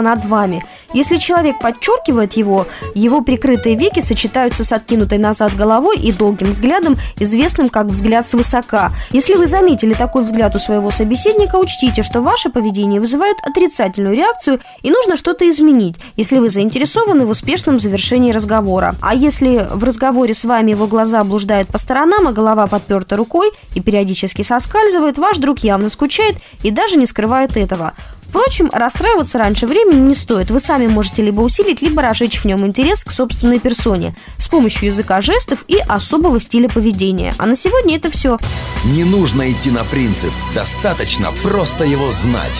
над 0.00 0.24
вами. 0.24 0.62
Если 0.92 1.16
человек 1.16 1.58
подчеркивает 1.60 2.34
его, 2.34 2.66
его 2.94 3.20
прикрытые 3.20 3.76
веки 3.76 4.00
сочетаются 4.00 4.64
с 4.64 4.72
откинутой 4.72 5.18
назад 5.18 5.54
головой 5.56 5.96
и 5.96 6.12
долгим 6.12 6.50
взглядом, 6.50 6.96
известным 7.18 7.68
как 7.68 7.86
взгляд 7.86 8.26
свысока. 8.26 8.92
Если 9.10 9.34
вы 9.34 9.46
заметили 9.46 9.94
такой 9.94 10.24
взгляд 10.24 10.54
у 10.54 10.58
своего 10.58 10.90
собеседника, 10.90 11.56
учтите, 11.56 12.02
что 12.02 12.20
ваше 12.20 12.50
поведение 12.50 13.00
вызывает 13.00 13.36
отрицательную 13.42 14.16
реакцию 14.16 14.60
и 14.82 14.90
нужно 14.90 15.16
что-то 15.16 15.48
изменить, 15.48 15.96
если 16.16 16.38
вы 16.38 16.50
заинтересованы 16.50 17.26
в 17.26 17.30
успешном 17.30 17.78
завершении 17.78 18.32
разговора. 18.32 18.94
А 19.00 19.14
если 19.14 19.66
в 19.72 19.84
разговоре 19.84 20.34
с 20.34 20.44
вами 20.44 20.70
его 20.70 20.86
глаза 20.86 21.22
блуждают 21.24 21.68
по 21.68 21.78
сторонам, 21.78 22.28
а 22.28 22.32
голова 22.32 22.66
подперта 22.66 23.16
рукой 23.16 23.50
и 23.74 23.80
периодически 23.80 24.42
соскальзывает, 24.42 25.18
ваш 25.18 25.38
друг 25.38 25.60
явно 25.60 25.88
скучает 25.88 26.36
и 26.62 26.70
даже 26.70 26.96
не 26.96 27.06
скрывает 27.06 27.56
этого. 27.56 27.94
Впрочем, 28.28 28.70
расстраиваться 28.72 29.38
раньше 29.38 29.66
времени 29.66 30.08
не 30.08 30.14
стоит. 30.14 30.50
Вы 30.50 30.60
сами 30.60 30.86
можете 30.86 31.22
либо 31.22 31.40
усилить, 31.40 31.82
либо 31.82 32.02
разжечь 32.02 32.40
в 32.40 32.44
нем 32.44 32.66
интерес 32.66 33.04
к 33.04 33.12
собственной 33.12 33.58
персоне 33.58 34.14
с 34.38 34.48
помощью 34.48 34.86
языка 34.86 35.20
жестов 35.20 35.64
и 35.68 35.78
особого 35.78 36.40
стиля 36.40 36.68
поведения. 36.68 37.34
А 37.38 37.46
на 37.46 37.56
сегодня 37.56 37.96
это 37.96 38.10
все. 38.10 38.38
Не 38.84 39.04
нужно 39.04 39.50
идти 39.50 39.70
на 39.70 39.84
принцип. 39.84 40.32
Достаточно 40.54 41.32
просто 41.42 41.84
его 41.84 42.12
знать. 42.12 42.52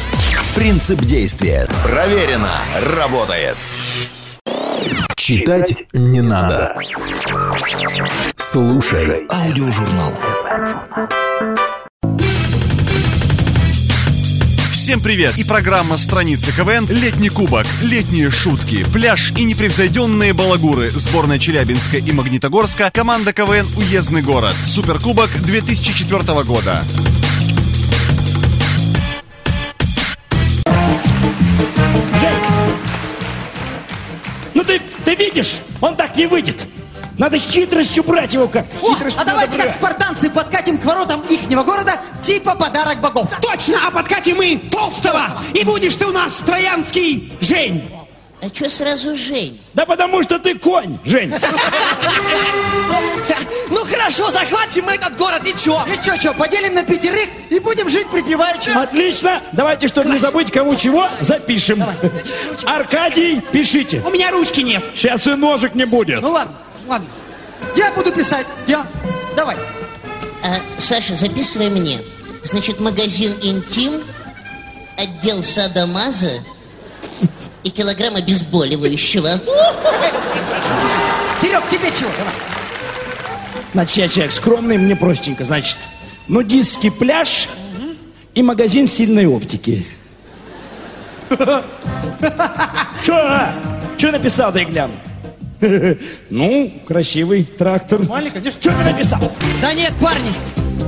Принцип 0.55 1.01
действия. 1.01 1.69
Проверено. 1.85 2.61
Работает. 2.97 3.57
Читать 5.17 5.75
не 5.93 6.21
надо. 6.21 6.77
Слушай 8.37 9.27
аудиожурнал. 9.29 10.13
Всем 14.87 15.01
привет! 15.01 15.37
И 15.37 15.43
программа 15.43 15.99
«Страницы 15.99 16.53
КВН» 16.55 16.87
«Летний 16.89 17.29
кубок», 17.29 17.67
«Летние 17.83 18.31
шутки», 18.31 18.85
«Пляж» 18.93 19.33
и 19.37 19.43
непревзойденные 19.43 20.33
балагуры. 20.33 20.91
Сборная 20.91 21.41
Челябинска 21.41 21.97
и 21.97 22.13
Магнитогорска, 22.13 22.93
команда 22.93 23.33
КВН 23.33 23.67
«Уездный 23.77 24.23
город». 24.23 24.55
Суперкубок 24.65 25.29
2004 25.43 26.45
года. 26.45 26.85
Ну 34.55 34.63
ты, 34.63 34.81
ты 35.05 35.17
видишь, 35.17 35.63
он 35.81 35.97
так 35.97 36.15
не 36.15 36.27
выйдет. 36.29 36.65
Надо 37.19 37.39
хитростью 37.39 38.05
брать 38.05 38.35
его 38.35 38.47
как. 38.47 38.67
О, 38.83 38.95
Хитростью 38.95 39.21
а 39.21 39.25
давайте 39.25 39.57
надо 39.57 39.71
как 39.71 39.81
брать. 39.81 39.95
спартанцы 39.95 40.31
подкатим 40.31 40.79
к 40.79 40.85
воротам 40.85 41.23
ихнего 41.23 41.63
города, 41.63 41.99
типа 42.23 42.55
подарок 42.55 43.01
богов. 43.01 43.31
Точно, 43.41 43.79
а 43.87 43.91
подкатим 43.91 44.37
мы 44.37 44.61
Толстого, 44.71 45.23
и 45.55 45.65
будешь 45.65 45.97
ты 45.97 46.07
у 46.07 46.13
нас 46.13 46.35
троянский 46.45 47.33
Жень. 47.41 47.83
А 48.43 48.55
что 48.55 48.69
сразу 48.69 49.17
Жень? 49.17 49.59
Да 49.73 49.87
потому 49.87 50.23
что 50.23 50.39
ты 50.39 50.59
конь, 50.59 50.99
Жень. 51.05 51.33
Ну 53.69 53.85
хорошо, 53.85 54.31
захватим 54.31 54.85
мы 54.85 54.93
этот 54.93 55.17
город, 55.17 55.43
и 55.45 55.59
чё? 55.59 55.81
И 55.93 56.05
чё, 56.05 56.17
чё, 56.17 56.35
поделим 56.35 56.75
на 56.75 56.85
пятерых 56.85 57.29
и 57.51 57.59
будем 57.59 57.89
жить 57.89 58.07
припеваючи. 58.09 58.71
Отлично. 58.71 59.41
Давайте, 59.53 59.89
чтобы 59.89 60.11
не 60.11 60.19
забыть, 60.19 60.53
кому 60.53 60.77
чего, 60.77 61.09
запишем. 61.21 61.83
Аркадий, 62.65 63.41
пишите. 63.41 64.03
У 64.07 64.11
меня 64.11 64.31
ручки 64.31 64.61
нет. 64.61 64.85
Сейчас 64.95 65.27
и 65.27 65.35
ножик 65.35 65.75
не 65.75 65.85
будет. 65.85 66.23
Ну 66.23 66.31
ладно, 66.31 66.55
ладно. 66.87 67.09
Я 67.77 67.91
буду 67.93 68.13
писать, 68.13 68.47
я. 68.67 68.87
Давай. 69.35 69.57
А, 70.45 70.57
Саша, 70.79 71.15
записывай 71.15 71.69
мне. 71.69 72.01
Значит, 72.45 72.81
магазин 72.81 73.35
«Интим», 73.43 74.01
отдел 74.97 75.43
садомаза 75.43 76.41
и 77.65 77.71
килограмм 77.71 78.17
обезболивающего. 78.17 79.41
Серег, 81.41 81.69
тебе 81.69 81.91
чего? 81.91 82.11
Давай. 82.19 82.33
Значит, 83.73 83.97
я 83.97 84.09
человек 84.09 84.33
скромный, 84.33 84.79
мне 84.79 84.97
простенько. 84.97 85.45
Значит, 85.45 85.77
нудистский 86.29 86.91
пляж 86.91 87.49
и 88.35 88.43
магазин 88.43 88.87
сильной 88.87 89.27
оптики. 89.27 89.87
Че? 93.05 93.53
Че 93.99 94.13
написал, 94.13 94.53
дай 94.53 94.65
гляну? 94.65 94.95
Ну, 96.31 96.73
красивый 96.87 97.45
трактор. 97.45 98.01
Нормально, 98.01 98.31
конечно. 98.31 98.61
Что 98.61 98.71
ты 98.71 98.85
написал? 98.85 99.33
Да 99.61 99.73
нет, 99.73 99.93
парни, 100.01 100.33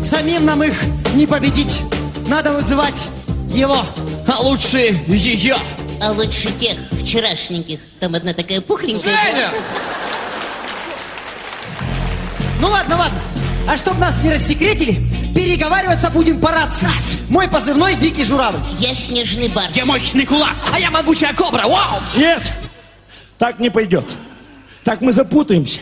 самим 0.02 0.44
нам 0.44 0.62
их 0.62 0.74
не 1.14 1.26
победить. 1.26 1.81
Надо 2.26 2.52
вызывать 2.52 3.07
его. 3.52 3.85
А 4.26 4.40
лучше 4.42 4.98
ее. 5.09 5.57
А 6.00 6.12
лучше 6.12 6.52
тех 6.52 6.76
вчерашненьких. 7.00 7.81
Там 7.98 8.14
одна 8.14 8.33
такая 8.33 8.61
пухленькая. 8.61 9.11
Женя! 9.11 9.50
Ну 12.61 12.68
ладно, 12.68 12.96
ладно. 12.96 13.20
А 13.68 13.76
чтоб 13.76 13.98
нас 13.98 14.22
не 14.22 14.33
рассекретили, 14.33 14.96
переговариваться 15.35 16.11
будем 16.11 16.40
по 16.40 16.50
рации. 16.50 16.88
Мой 17.28 17.48
позывной 17.48 17.96
Дикий 17.96 18.24
Журавль. 18.24 18.59
Я 18.78 18.94
снежный 18.94 19.48
барс. 19.48 19.76
Я 19.76 19.85
мощный 19.85 20.24
кулак, 20.24 20.54
а 20.72 20.78
я 20.78 20.90
могучая 20.90 21.35
кобра. 21.35 21.66
Вау! 21.66 22.00
Нет, 22.16 22.52
так 23.38 23.59
не 23.59 23.70
пойдет. 23.70 24.04
Так 24.84 25.00
мы 25.00 25.12
запутаемся. 25.12 25.80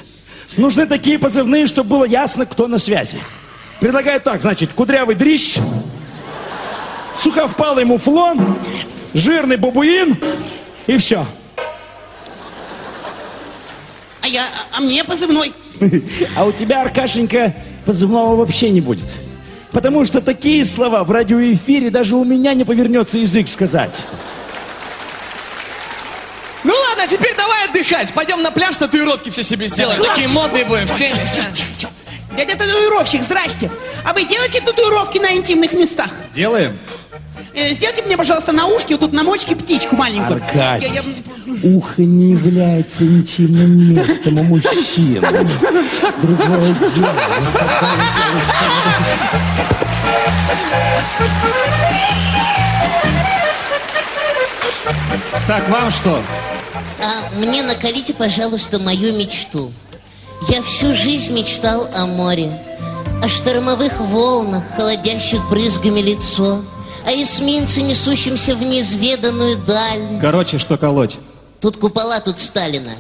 Нужны 0.56 0.86
такие 0.86 1.18
позывные, 1.18 1.66
чтобы 1.66 1.90
было 1.90 2.04
ясно, 2.04 2.46
кто 2.46 2.66
на 2.66 2.78
связи. 2.78 3.18
Предлагаю 3.80 4.20
так, 4.20 4.40
значит, 4.40 4.72
кудрявый 4.72 5.14
дрищ, 5.14 5.56
суховпалый 7.18 7.84
муфлон, 7.84 8.58
жирный 9.12 9.56
бабуин 9.56 10.16
и 10.86 10.96
все. 10.96 11.26
А 14.22 14.28
я, 14.28 14.44
а 14.72 14.80
мне 14.80 15.04
позывной. 15.04 15.52
А 16.36 16.46
у 16.46 16.52
тебя, 16.52 16.82
Аркашенька, 16.82 17.54
позывного 17.84 18.34
вообще 18.34 18.70
не 18.70 18.80
будет. 18.80 19.06
Потому 19.72 20.06
что 20.06 20.22
такие 20.22 20.64
слова 20.64 21.04
в 21.04 21.10
радиоэфире 21.10 21.90
даже 21.90 22.16
у 22.16 22.24
меня 22.24 22.54
не 22.54 22.64
повернется 22.64 23.18
язык 23.18 23.46
сказать. 23.46 24.06
Ну 26.64 26.72
ладно, 26.88 27.06
теперь 27.06 27.36
давай 27.36 27.66
отдыхать. 27.86 28.12
Пойдем 28.12 28.42
на 28.42 28.50
пляж, 28.50 28.76
татуировки 28.76 29.30
все 29.30 29.42
себе 29.42 29.68
сделаем. 29.68 30.02
Такие 30.02 30.28
модные 30.28 30.64
будем 30.64 30.86
в 30.86 30.96
теме. 30.96 31.14
Дядя 32.36 32.56
татуировщик, 32.56 33.22
здрасте. 33.22 33.70
А 34.04 34.12
вы 34.12 34.24
делаете 34.24 34.60
татуировки 34.60 35.18
на 35.18 35.32
интимных 35.34 35.72
местах? 35.72 36.08
Делаем. 36.32 36.78
Э, 37.54 37.68
сделайте 37.70 38.02
мне, 38.02 38.16
пожалуйста, 38.18 38.52
на 38.52 38.66
ушке, 38.66 38.94
вот 38.94 39.00
тут 39.00 39.12
на 39.14 39.22
мочке 39.22 39.56
птичку 39.56 39.96
маленькую. 39.96 40.42
Аркадий. 40.44 40.86
Я- 40.88 40.94
я- 40.96 41.02
Ухо 41.62 42.02
не 42.02 42.32
является 42.32 43.04
интимным 43.04 43.94
местом 43.94 44.38
у 44.38 44.42
мужчин. 44.42 45.24
Другое 46.22 46.74
дело. 46.94 47.08
Так, 55.46 55.68
вам 55.68 55.90
что? 55.90 56.22
А 57.06 57.38
мне 57.38 57.62
накалите, 57.62 58.12
пожалуйста, 58.12 58.80
мою 58.80 59.16
мечту. 59.16 59.70
Я 60.48 60.60
всю 60.60 60.92
жизнь 60.92 61.32
мечтал 61.32 61.88
о 61.94 62.06
море, 62.06 62.60
о 63.22 63.28
штормовых 63.28 64.00
волнах, 64.00 64.64
холодящих 64.76 65.48
брызгами 65.48 66.00
лицо, 66.00 66.64
о 67.04 67.10
эсминце, 67.12 67.82
несущемся 67.82 68.56
в 68.56 68.62
неизведанную 68.62 69.56
даль. 69.56 70.18
Короче, 70.20 70.58
что 70.58 70.76
колоть? 70.76 71.16
Тут 71.60 71.76
купола, 71.76 72.18
тут 72.18 72.40
Сталина. 72.40 72.90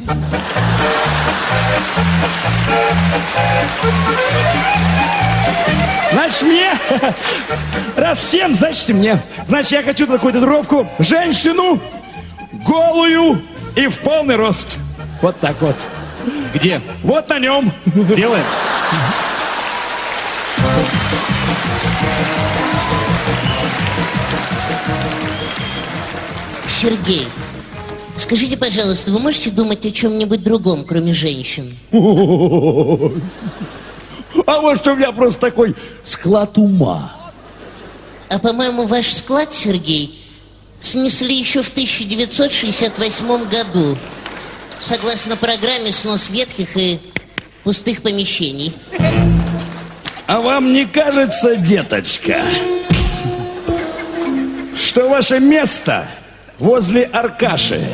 Значит, 6.12 6.42
мне, 6.42 6.78
раз 7.96 8.18
всем, 8.18 8.54
значит, 8.54 8.88
мне. 8.90 9.20
Значит, 9.46 9.72
я 9.72 9.82
хочу 9.82 10.06
такую 10.06 10.32
татуировку, 10.32 10.86
женщину, 11.00 11.80
голую 12.64 13.42
и 13.76 13.86
в 13.86 13.98
полный 14.00 14.36
рост. 14.36 14.78
Вот 15.22 15.38
так 15.38 15.60
вот. 15.60 15.76
Где? 16.52 16.80
Вот 17.02 17.28
на 17.28 17.38
нем. 17.38 17.72
Делаем. 18.16 18.44
Сергей, 26.66 27.28
скажите, 28.16 28.56
пожалуйста, 28.56 29.12
вы 29.12 29.18
можете 29.18 29.50
думать 29.50 29.84
о 29.86 29.90
чем-нибудь 29.90 30.42
другом, 30.42 30.84
кроме 30.84 31.12
женщин? 31.12 31.76
А 34.46 34.60
может, 34.60 34.86
у 34.86 34.94
меня 34.94 35.12
просто 35.12 35.40
такой 35.40 35.74
склад 36.02 36.58
ума. 36.58 37.10
А 38.28 38.38
по-моему, 38.38 38.84
ваш 38.84 39.10
склад, 39.10 39.54
Сергей, 39.54 40.25
снесли 40.80 41.34
еще 41.34 41.62
в 41.62 41.68
1968 41.68 43.48
году. 43.48 43.98
Согласно 44.78 45.36
программе 45.36 45.92
снос 45.92 46.30
ветхих 46.30 46.76
и 46.76 47.00
пустых 47.64 48.02
помещений. 48.02 48.72
А 50.26 50.40
вам 50.40 50.72
не 50.72 50.86
кажется, 50.86 51.56
деточка, 51.56 52.40
что 54.76 55.08
ваше 55.08 55.38
место 55.38 56.06
возле 56.58 57.04
Аркаши? 57.04 57.86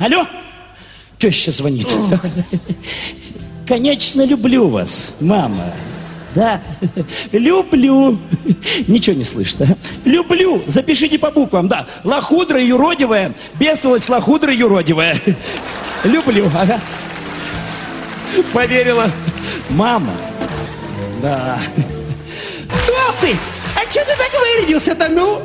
Алло? 0.00 0.26
Теща 1.18 1.52
звонит. 1.52 1.86
Конечно, 3.68 4.24
люблю 4.24 4.68
вас, 4.68 5.16
мама. 5.20 5.74
Да, 6.34 6.62
люблю. 7.32 8.18
Ничего 8.86 9.16
не 9.16 9.24
слышно. 9.24 9.76
Люблю. 10.04 10.62
Запишите 10.66 11.18
по 11.18 11.30
буквам, 11.30 11.68
да. 11.68 11.86
Лохудра 12.02 12.62
юродивая, 12.62 13.34
бестолочь 13.58 14.08
лохудра 14.08 14.54
юродивая. 14.54 15.20
Люблю, 16.04 16.50
ага. 16.56 16.80
Поверила. 18.54 19.10
Мама. 19.68 20.14
Да. 21.20 21.58
Толстый, 22.86 23.36
а 23.76 23.90
что 23.90 24.00
ты 24.00 24.16
так 24.16 24.30
вырядился-то, 24.32 25.08
ну? 25.08 25.42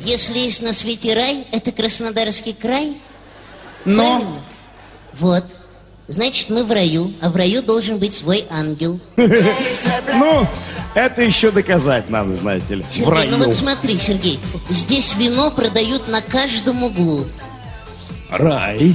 Если 0.00 0.38
есть 0.38 0.62
на 0.62 0.74
свете 0.74 1.14
рай, 1.14 1.46
это 1.50 1.72
Краснодарский 1.72 2.52
край? 2.52 2.94
Но. 3.84 4.16
Правильно? 4.16 4.40
Вот. 5.14 5.44
Значит, 6.06 6.50
мы 6.50 6.64
в 6.64 6.70
раю, 6.70 7.12
а 7.22 7.30
в 7.30 7.36
раю 7.36 7.62
должен 7.62 7.98
быть 7.98 8.14
свой 8.14 8.44
ангел. 8.50 9.00
Ну, 10.16 10.46
это 10.94 11.22
еще 11.22 11.50
доказать 11.50 12.08
надо, 12.08 12.34
знаете 12.34 12.76
ли. 12.76 12.84
В 12.88 12.94
Сергей, 12.94 13.12
раю. 13.12 13.30
ну 13.32 13.38
вот 13.38 13.54
смотри, 13.54 13.98
Сергей, 13.98 14.38
здесь 14.70 15.16
вино 15.16 15.50
продают 15.50 16.08
на 16.08 16.20
каждом 16.20 16.84
углу. 16.84 17.24
Рай. 18.30 18.94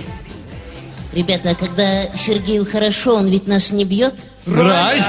Ребята, 1.14 1.52
а 1.52 1.56
когда 1.56 2.16
Сергею 2.16 2.66
хорошо, 2.66 3.16
он 3.16 3.28
ведь 3.28 3.48
нас 3.48 3.72
не 3.72 3.84
бьет? 3.84 4.14
Рай. 4.46 5.02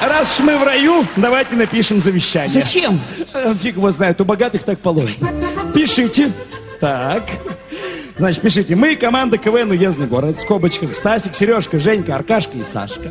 Раз 0.00 0.38
уж 0.38 0.46
мы 0.46 0.56
в 0.56 0.62
раю, 0.62 1.06
давайте 1.16 1.54
напишем 1.54 2.00
завещание. 2.00 2.62
Зачем? 2.62 3.00
Э, 3.34 3.54
Фиг 3.54 3.76
его 3.76 3.90
знает, 3.90 4.20
у 4.20 4.24
богатых 4.24 4.62
так 4.62 4.78
положено. 4.78 5.28
Пишите. 5.74 6.32
Так. 6.80 7.24
Значит, 8.20 8.42
пишите. 8.42 8.76
Мы 8.76 8.96
команда 8.96 9.38
КВН 9.38 9.70
«Уездный 9.70 10.06
город». 10.06 10.36
В 10.36 10.40
скобочках 10.42 10.94
Стасик, 10.94 11.34
Сережка, 11.34 11.78
Женька, 11.80 12.16
Аркашка 12.16 12.58
и 12.58 12.62
Сашка. 12.62 13.10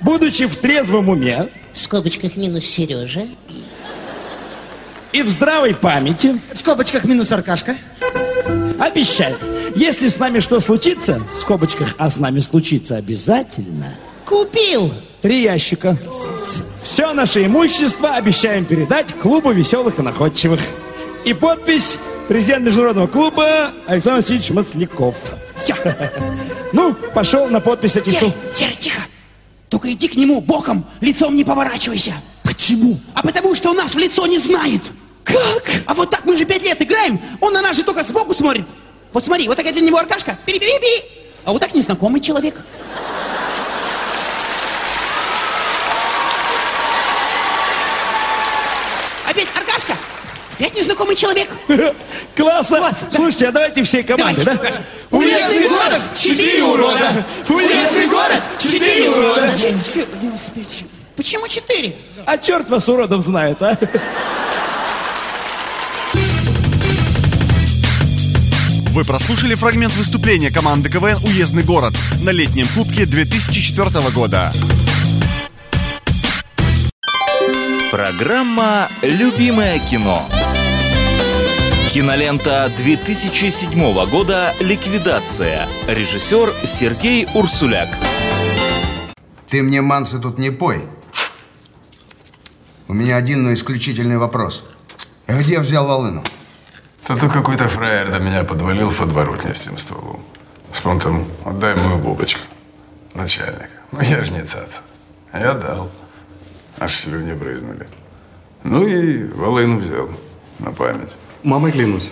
Будучи 0.00 0.46
в 0.46 0.54
трезвом 0.54 1.08
уме 1.08 1.48
В 1.72 1.78
скобочках 1.80 2.36
минус 2.36 2.64
Сережа. 2.64 3.26
и 5.12 5.22
в 5.22 5.28
здравой 5.28 5.74
памяти 5.74 6.38
В 6.54 6.56
скобочках 6.56 7.02
минус 7.02 7.32
Аркашка. 7.32 7.76
обещаем, 8.78 9.36
если 9.74 10.06
с 10.06 10.20
нами 10.20 10.38
что 10.38 10.60
случится, 10.60 11.20
в 11.34 11.38
скобочках, 11.40 11.96
а 11.98 12.08
с 12.08 12.16
нами 12.16 12.38
случится 12.38 12.94
обязательно, 12.94 13.88
Купил. 14.24 14.94
три 15.20 15.42
ящика. 15.42 15.96
Все 16.84 17.12
наше 17.12 17.44
имущество 17.44 18.10
обещаем 18.14 18.66
передать 18.66 19.12
клубу 19.14 19.50
веселых 19.50 19.98
и 19.98 20.02
находчивых. 20.02 20.60
И 21.24 21.34
подпись 21.34 21.98
президент 22.28 22.64
международного 22.64 23.06
клуба 23.06 23.72
Александр 23.86 24.20
Васильевич 24.20 24.50
Масляков. 24.50 25.16
Все. 25.56 25.74
Ну, 26.70 26.92
пошел 27.14 27.46
на 27.46 27.60
подпись 27.60 27.96
отнесу. 27.96 28.30
Серый, 28.52 28.76
тихо. 28.76 29.00
Только 29.70 29.90
иди 29.90 30.06
к 30.06 30.16
нему 30.16 30.42
боком, 30.42 30.84
лицом 31.00 31.34
не 31.34 31.42
поворачивайся. 31.42 32.12
Почему? 32.42 32.98
А 33.14 33.22
потому 33.22 33.54
что 33.54 33.70
у 33.70 33.72
нас 33.72 33.94
в 33.94 33.98
лицо 33.98 34.26
не 34.26 34.38
знает. 34.38 34.82
Как? 35.24 35.62
А 35.86 35.94
вот 35.94 36.10
так 36.10 36.26
мы 36.26 36.36
же 36.36 36.44
пять 36.44 36.62
лет 36.62 36.80
играем, 36.82 37.18
он 37.40 37.54
на 37.54 37.62
нас 37.62 37.74
же 37.74 37.84
только 37.84 38.04
сбоку 38.04 38.34
смотрит. 38.34 38.66
Вот 39.14 39.24
смотри, 39.24 39.48
вот 39.48 39.56
такая 39.56 39.72
для 39.72 39.80
него 39.80 39.96
аркашка, 39.96 40.36
пи 40.44 40.52
пи 40.52 40.58
пи 40.58 41.04
а 41.46 41.52
вот 41.52 41.60
так 41.60 41.74
незнакомый 41.74 42.20
человек. 42.20 42.62
Опять 49.26 49.48
аркашка, 49.56 49.96
Опять 50.58 50.74
незнакомый 50.74 51.14
человек. 51.14 51.48
Классно. 52.34 52.90
Слушайте, 53.12 53.46
а 53.46 53.52
давайте 53.52 53.84
всей 53.84 54.02
командой, 54.02 54.44
да? 54.44 54.58
Уездный 55.12 55.68
город, 55.68 56.02
четыре 56.16 56.64
урода. 56.64 57.24
Уездный 57.48 58.08
город, 58.08 58.42
четыре 58.58 59.08
урода. 59.08 59.48
Почему 61.14 61.46
четыре? 61.46 61.94
А 62.26 62.36
черт 62.36 62.68
вас, 62.68 62.88
уродов, 62.88 63.22
знает, 63.22 63.62
а? 63.62 63.78
Вы 68.90 69.04
прослушали 69.04 69.54
фрагмент 69.54 69.94
выступления 69.94 70.50
команды 70.50 70.90
КВН 70.90 71.18
«Уездный 71.24 71.62
город» 71.62 71.94
на 72.24 72.30
летнем 72.30 72.66
кубке 72.74 73.06
2004 73.06 74.10
года. 74.10 74.50
Программа 77.92 78.88
«Любимое 79.02 79.78
кино». 79.88 80.26
Кинолента 81.92 82.70
2007 82.76 84.10
года 84.10 84.54
«Ликвидация». 84.60 85.66
Режиссер 85.86 86.52
Сергей 86.66 87.26
Урсуляк. 87.34 87.88
Ты 89.48 89.62
мне, 89.62 89.80
Мансы, 89.80 90.18
тут 90.18 90.38
не 90.38 90.50
пой. 90.50 90.84
У 92.88 92.92
меня 92.92 93.16
один, 93.16 93.42
но 93.42 93.54
исключительный 93.54 94.18
вопрос. 94.18 94.66
Где 95.26 95.60
взял 95.60 95.86
волыну? 95.86 96.22
Тут 97.06 97.20
какой-то 97.32 97.68
фраер 97.68 98.12
до 98.12 98.18
меня 98.18 98.44
подвалил 98.44 98.90
в 98.90 98.98
подворотне 98.98 99.54
с 99.54 99.62
тем 99.62 99.78
стволом. 99.78 100.22
С 100.70 100.82
понтом, 100.82 101.26
отдай 101.46 101.74
мою 101.74 101.96
бубочку. 101.98 102.40
Начальник. 103.14 103.70
Ну 103.92 104.02
я 104.02 104.22
ж 104.24 104.30
не 104.30 104.42
цаца. 104.42 104.82
А 105.32 105.40
я 105.40 105.54
дал. 105.54 105.90
Аж 106.78 106.94
слюни 106.94 107.32
брызнули. 107.32 107.88
Ну 108.62 108.86
и 108.86 109.24
волыну 109.32 109.78
взял. 109.78 110.10
На 110.58 110.70
память. 110.72 111.16
Мамой 111.42 111.72
клянусь. 111.72 112.10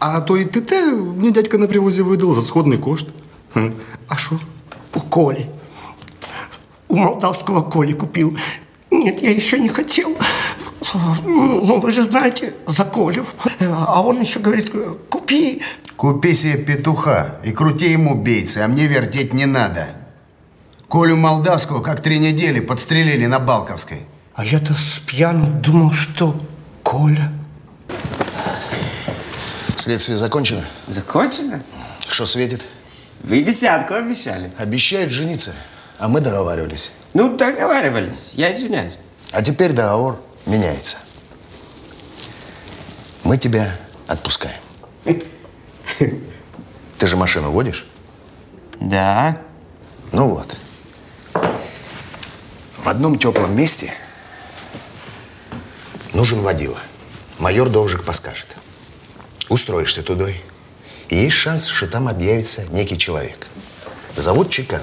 А 0.00 0.20
то 0.20 0.36
и 0.36 0.44
ТТ 0.44 0.72
мне 1.16 1.30
дядька 1.30 1.58
на 1.58 1.66
привозе 1.66 2.02
выдал 2.02 2.34
за 2.34 2.42
сходный 2.42 2.78
кошт. 2.78 3.08
А 4.08 4.16
что? 4.16 4.38
У 4.94 5.00
Коли. 5.00 5.48
У 6.88 6.96
молдавского 6.96 7.62
Коли 7.62 7.92
купил. 7.92 8.36
Нет, 8.90 9.22
я 9.22 9.30
еще 9.30 9.58
не 9.58 9.68
хотел. 9.68 10.16
Ну, 11.24 11.80
вы 11.80 11.90
же 11.90 12.04
знаете, 12.04 12.54
за 12.66 12.84
Колю. 12.84 13.24
А 13.60 14.02
он 14.02 14.20
еще 14.20 14.38
говорит, 14.40 14.70
купи. 15.08 15.62
Купи 15.96 16.34
себе 16.34 16.58
петуха 16.58 17.36
и 17.44 17.52
крути 17.52 17.90
ему 17.90 18.14
бейцы, 18.14 18.58
а 18.58 18.68
мне 18.68 18.86
вертеть 18.86 19.32
не 19.32 19.46
надо. 19.46 19.88
Колю 20.88 21.16
Молдавского 21.16 21.80
как 21.80 22.02
три 22.02 22.18
недели 22.18 22.60
подстрелили 22.60 23.26
на 23.26 23.40
Балковской. 23.40 24.02
А 24.34 24.44
я-то 24.44 24.74
с 24.74 25.00
пьяну 25.00 25.46
думал, 25.46 25.92
что 25.92 26.36
Коля. 26.82 27.32
Следствие 29.84 30.16
закончено? 30.16 30.64
Закончено? 30.86 31.62
Что 32.08 32.24
светит? 32.24 32.64
Вы 33.22 33.42
десятку 33.42 33.92
обещали. 33.92 34.50
Обещают 34.56 35.10
жениться, 35.10 35.52
а 35.98 36.08
мы 36.08 36.22
договаривались. 36.22 36.92
Ну, 37.12 37.36
договаривались. 37.36 38.30
Я 38.32 38.50
извиняюсь. 38.50 38.94
А 39.30 39.42
теперь 39.42 39.74
договор 39.74 40.18
меняется. 40.46 40.96
Мы 43.24 43.36
тебя 43.36 43.76
отпускаем. 44.06 44.56
Ты 45.98 47.06
же 47.06 47.18
машину 47.18 47.50
водишь? 47.50 47.86
Да. 48.80 49.36
Ну 50.12 50.30
вот. 50.30 50.56
В 52.78 52.88
одном 52.88 53.18
теплом 53.18 53.54
месте 53.54 53.92
нужен 56.14 56.40
водила. 56.40 56.78
Майор 57.38 57.68
Довжик 57.68 58.02
подскажет. 58.02 58.46
Устроишься 59.54 60.02
тудой. 60.02 60.42
И 61.10 61.14
есть 61.14 61.36
шанс, 61.36 61.66
что 61.66 61.86
там 61.86 62.08
объявится 62.08 62.64
некий 62.72 62.98
человек. 62.98 63.46
Зовут 64.16 64.50
Чекан. 64.50 64.82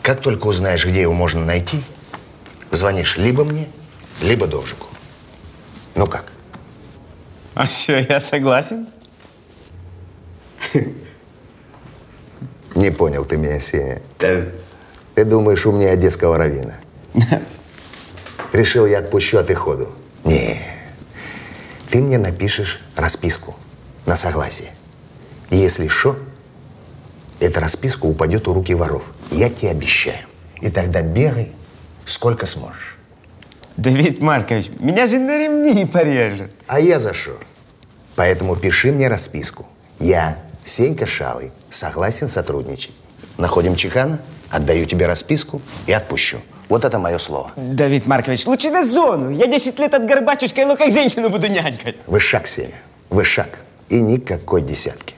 Как 0.00 0.20
только 0.20 0.46
узнаешь, 0.46 0.86
где 0.86 1.00
его 1.00 1.14
можно 1.14 1.44
найти, 1.44 1.82
звонишь 2.70 3.16
либо 3.16 3.42
мне, 3.42 3.68
либо 4.22 4.46
Довжику. 4.46 4.86
Ну 5.96 6.06
как? 6.06 6.26
А 7.56 7.66
что, 7.66 7.98
я 7.98 8.20
согласен? 8.20 8.86
Не 12.76 12.92
понял 12.92 13.24
ты 13.24 13.36
меня, 13.36 13.58
Сеня. 13.58 14.00
Да. 14.20 14.44
Ты 15.16 15.24
думаешь, 15.24 15.66
умнее 15.66 15.90
одесского 15.90 16.38
равина? 16.38 16.78
Решил, 18.52 18.86
я 18.86 19.00
отпущу, 19.00 19.38
а 19.38 19.42
ты 19.42 19.56
ходу. 19.56 19.88
Не. 20.22 20.69
Ты 21.90 22.00
мне 22.00 22.18
напишешь 22.18 22.80
расписку 22.94 23.56
на 24.06 24.14
согласие. 24.14 24.70
И 25.50 25.56
если 25.56 25.88
что, 25.88 26.16
эта 27.40 27.60
расписка 27.60 28.06
упадет 28.06 28.46
у 28.46 28.54
руки 28.54 28.74
воров. 28.74 29.10
Я 29.32 29.50
тебе 29.50 29.70
обещаю. 29.70 30.24
И 30.60 30.70
тогда 30.70 31.02
бегай, 31.02 31.52
сколько 32.04 32.46
сможешь. 32.46 32.96
Давид 33.76 34.20
Маркович, 34.20 34.70
меня 34.78 35.06
же 35.06 35.18
на 35.18 35.36
ремни 35.36 35.84
порежут. 35.84 36.50
А 36.66 36.78
я 36.78 36.98
за 36.98 37.12
что? 37.12 37.36
Поэтому 38.14 38.54
пиши 38.54 38.92
мне 38.92 39.08
расписку. 39.08 39.66
Я, 39.98 40.38
Сенька 40.64 41.06
Шалый, 41.06 41.50
согласен 41.70 42.28
сотрудничать. 42.28 42.94
Находим 43.36 43.74
чекана, 43.74 44.20
отдаю 44.50 44.86
тебе 44.86 45.06
расписку 45.06 45.60
и 45.86 45.92
отпущу. 45.92 46.40
Вот 46.70 46.84
это 46.84 47.00
мое 47.00 47.18
слово. 47.18 47.50
Давид 47.56 48.06
Маркович, 48.06 48.46
лучше 48.46 48.70
на 48.70 48.84
зону. 48.84 49.30
Я 49.30 49.48
10 49.48 49.78
лет 49.80 49.92
от 49.92 50.06
горбачушка, 50.06 50.64
ну 50.64 50.76
как 50.76 50.92
женщину 50.92 51.28
буду 51.28 51.48
нянькать. 51.48 51.96
Вышаг, 52.06 52.46
Сеня, 52.46 52.76
вышаг. 53.10 53.58
И 53.88 54.00
никакой 54.00 54.62
десятки. 54.62 55.16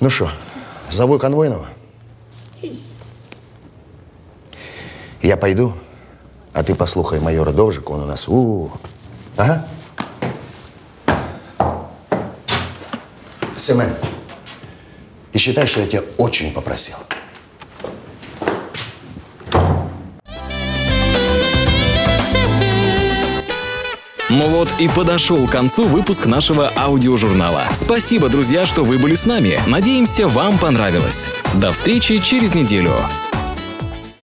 Ну 0.00 0.10
что, 0.10 0.30
зову 0.90 1.18
конвойного? 1.18 1.66
Я 5.22 5.38
пойду, 5.38 5.72
а 6.52 6.62
ты 6.62 6.74
послухай 6.74 7.18
майора 7.18 7.52
Довжика, 7.52 7.92
он 7.92 8.02
у 8.02 8.06
нас... 8.06 8.28
У 8.28 8.32
-у 8.32 8.66
-у. 8.66 8.70
Ага. 9.38 9.66
Семен, 13.56 13.94
и 15.32 15.38
считай, 15.38 15.66
что 15.66 15.80
я 15.80 15.86
тебя 15.86 16.02
очень 16.18 16.52
попросил. 16.52 16.96
Ну 24.40 24.48
вот 24.48 24.72
и 24.78 24.88
подошел 24.88 25.46
к 25.46 25.50
концу 25.50 25.84
выпуск 25.84 26.24
нашего 26.24 26.72
аудиожурнала. 26.74 27.64
Спасибо, 27.74 28.30
друзья, 28.30 28.64
что 28.64 28.84
вы 28.84 28.96
были 28.96 29.12
с 29.12 29.26
нами. 29.26 29.60
Надеемся, 29.66 30.28
вам 30.28 30.56
понравилось. 30.56 31.28
До 31.52 31.68
встречи 31.68 32.16
через 32.16 32.54
неделю. 32.54 32.94